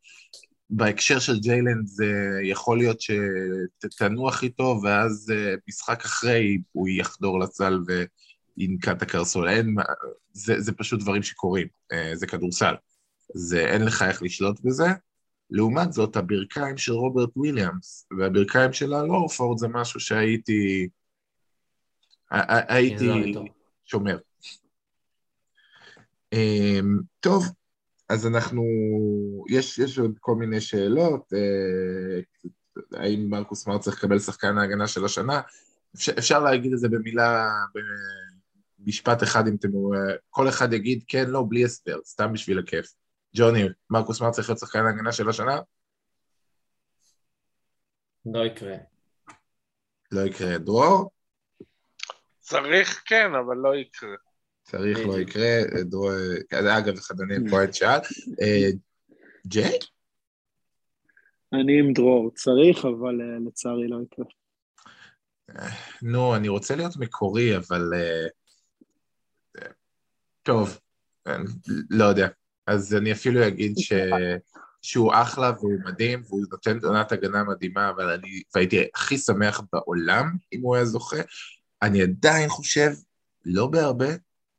[0.70, 2.12] בהקשר של ג'יילן זה
[2.43, 7.79] יכול להיות שתנוח איתו, ואז אה, משחק אחרי הוא יחדור לסל
[8.59, 9.49] וינקע את הקרסול.
[9.49, 9.75] אין,
[10.33, 12.75] זה, זה פשוט דברים שקורים, אה, זה כדורסל.
[13.35, 14.87] זה, אין לך איך לשלוט בזה.
[15.51, 20.89] לעומת זאת, הברכיים של רוברט וויליאמס והברכיים של הלורפורד זה משהו שהייתי...
[22.31, 23.35] הייתי
[23.85, 24.19] שומר.
[26.33, 27.45] אמ, טוב,
[28.09, 28.65] אז אנחנו...
[29.49, 31.33] יש, יש עוד כל מיני שאלות.
[31.33, 32.21] אה,
[32.93, 35.41] האם מרקוס מר צריך לקבל שחקן ההגנה של השנה?
[35.97, 37.51] אפשר, אפשר להגיד את זה במילה,
[38.79, 39.68] במשפט אחד, אם אתם...
[40.31, 42.95] כל אחד יגיד כן, לא, בלי הסבר, סתם בשביל הכיף.
[43.37, 45.61] ג'וני, מרקוס מר צריך להיות שחקן ההגנה של השנה?
[48.27, 48.77] לא יקרה.
[50.12, 50.59] לא יקרה.
[50.59, 51.11] דרור?
[52.41, 54.16] צריך כן, אבל לא יקרה.
[54.62, 56.11] צריך לא יקרה, דרור,
[56.79, 58.01] אגב, דניאל כהן שאל.
[58.43, 58.68] אה,
[59.47, 59.79] ג'יי?
[61.53, 64.24] אני עם דרור, צריך, אבל אה, לצערי לא יקרה.
[66.03, 67.91] נו, אני רוצה להיות מקורי, אבל...
[67.95, 68.27] אה,
[70.47, 70.78] טוב,
[71.90, 72.28] לא יודע.
[72.66, 73.92] אז אני אפילו אגיד ש...
[74.82, 80.36] שהוא אחלה והוא מדהים והוא נותן עונת הגנה מדהימה, אבל אני, והייתי הכי שמח בעולם
[80.53, 81.16] אם הוא היה זוכה.
[81.82, 82.90] אני עדיין חושב,
[83.44, 84.07] לא בהרבה,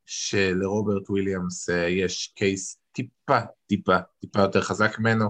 [0.06, 5.30] שלרוברט וויליאמס אה, יש קייס טיפה, טיפה, טיפה יותר חזק ממנו,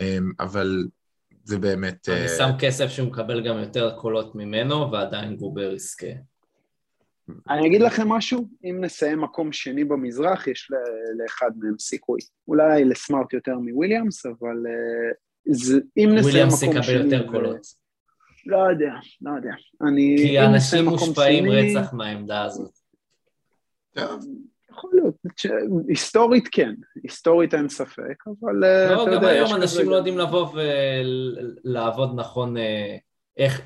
[0.00, 0.86] אמ, אבל
[1.44, 2.08] זה באמת...
[2.08, 6.06] אני שם כסף שהוא מקבל גם יותר קולות ממנו, ועדיין גובר יזכה.
[7.50, 10.70] אני אגיד לכם משהו, אם נסיים מקום שני במזרח, יש
[11.22, 12.20] לאחד מהם סיכוי.
[12.48, 15.12] אולי לסמארט יותר מוויליאמס, אבל אה,
[15.50, 16.68] זה, אם נסיים מקום שני...
[16.68, 17.66] וויליאמס יקבל יותר קולות.
[18.46, 19.52] לא יודע, לא יודע.
[19.88, 20.16] אני...
[20.18, 21.76] כי אנשים מושפעים שני...
[21.76, 22.70] רצח מהעמדה הזאת.
[24.70, 25.14] יכול להיות,
[25.88, 30.48] היסטורית כן, היסטורית אין ספק, אבל אה, לא, גם היום אנשים לא יודעים לבוא
[31.64, 32.96] ולעבוד נכון, אה,
[33.36, 33.62] איך...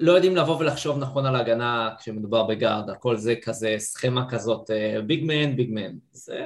[0.00, 4.70] לא יודעים לבוא ולחשוב נכון על ההגנה כשמדובר בגארד, הכל זה כזה סכמה כזאת,
[5.06, 5.92] ביג מן, ביג מן.
[6.12, 6.44] זה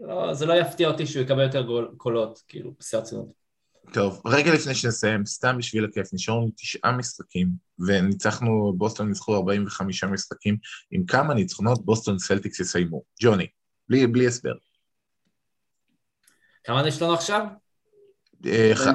[0.00, 1.66] לא, זה לא יפתיע אותי שהוא יקבל יותר
[1.96, 3.44] קולות, כאילו, בשיא הרצינות.
[3.92, 7.48] טוב, רגע לפני שנסיים, סתם בשביל הכיף, נשארנו תשעה משחקים,
[7.86, 10.56] וניצחנו, בוסטון ניצחו 45 משחקים,
[10.90, 13.02] עם כמה ניצחונות בוסטון סלטיקס יסיימו.
[13.22, 13.46] ג'וני,
[13.88, 14.54] בלי, בלי הסבר.
[16.64, 17.46] כמה יש לנו עכשיו?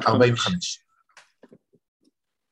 [0.06, 0.82] 45.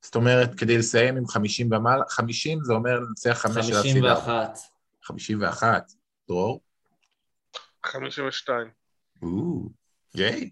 [0.09, 4.15] זאת אומרת, כדי לסיים עם 50 ומעלה, 50 זה אומר לנצח 5 של הסדרה.
[4.15, 4.57] 51.
[5.03, 5.91] 51.
[6.27, 6.61] דרור?
[7.85, 8.67] 52.
[10.15, 10.49] גיי.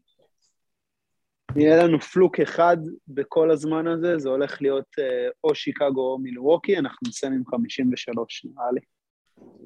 [1.55, 2.77] יהיה לנו פלוק אחד
[3.07, 8.45] בכל הזמן הזה, זה הולך להיות אה, או שיקגו או מילווקי, אנחנו נסיים עם 53,
[8.45, 8.81] נראה לי.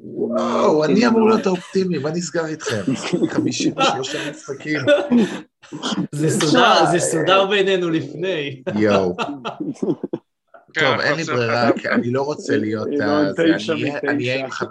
[0.04, 2.82] וואו, אני אמור להיות האופטימי, מה נסגר איתכם?
[3.34, 4.80] 53 משחקים.
[6.12, 8.64] זה סודר, זה סודר בינינו לפני.
[8.76, 9.16] יואו.
[10.74, 12.88] כן, טוב, אין לי ברירה, כי אני לא רוצה להיות...
[12.92, 13.44] ינון, ה- זה.
[13.58, 13.74] תשע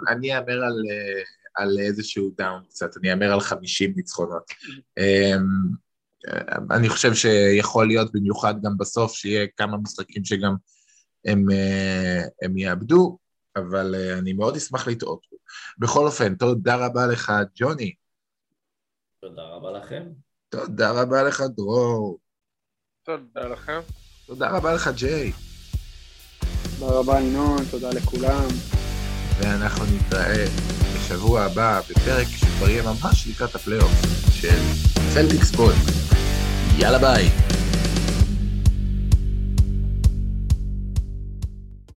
[0.07, 1.21] אני אאמר על, אה,
[1.55, 4.43] על איזשהו דאון קצת, אני אאמר על 50 ניצחונות.
[4.97, 5.43] אמ,
[6.27, 6.41] אה,
[6.71, 10.55] אני חושב שיכול להיות במיוחד גם בסוף, שיהיה כמה משחקים שגם
[11.25, 13.17] הם, אה, הם יאבדו,
[13.55, 15.25] אבל אה, אני מאוד אשמח לטעות.
[15.77, 17.93] בכל אופן, תודה רבה לך, ג'וני.
[19.21, 20.03] תודה רבה לכם.
[20.49, 22.19] תודה רבה לך, דרור.
[23.03, 23.79] תודה לכם.
[24.25, 25.31] תודה רבה לך, ג'יי.
[26.79, 28.47] תודה רבה ינון, תודה לכולם.
[29.39, 30.45] ואנחנו נתראה
[30.95, 33.91] בשבוע הבא בפרק שכבר יהיה ממש לקראת הפלייאוף
[34.31, 34.59] של
[35.13, 35.75] צלטיקס פוד.
[36.77, 37.50] יאללה ביי.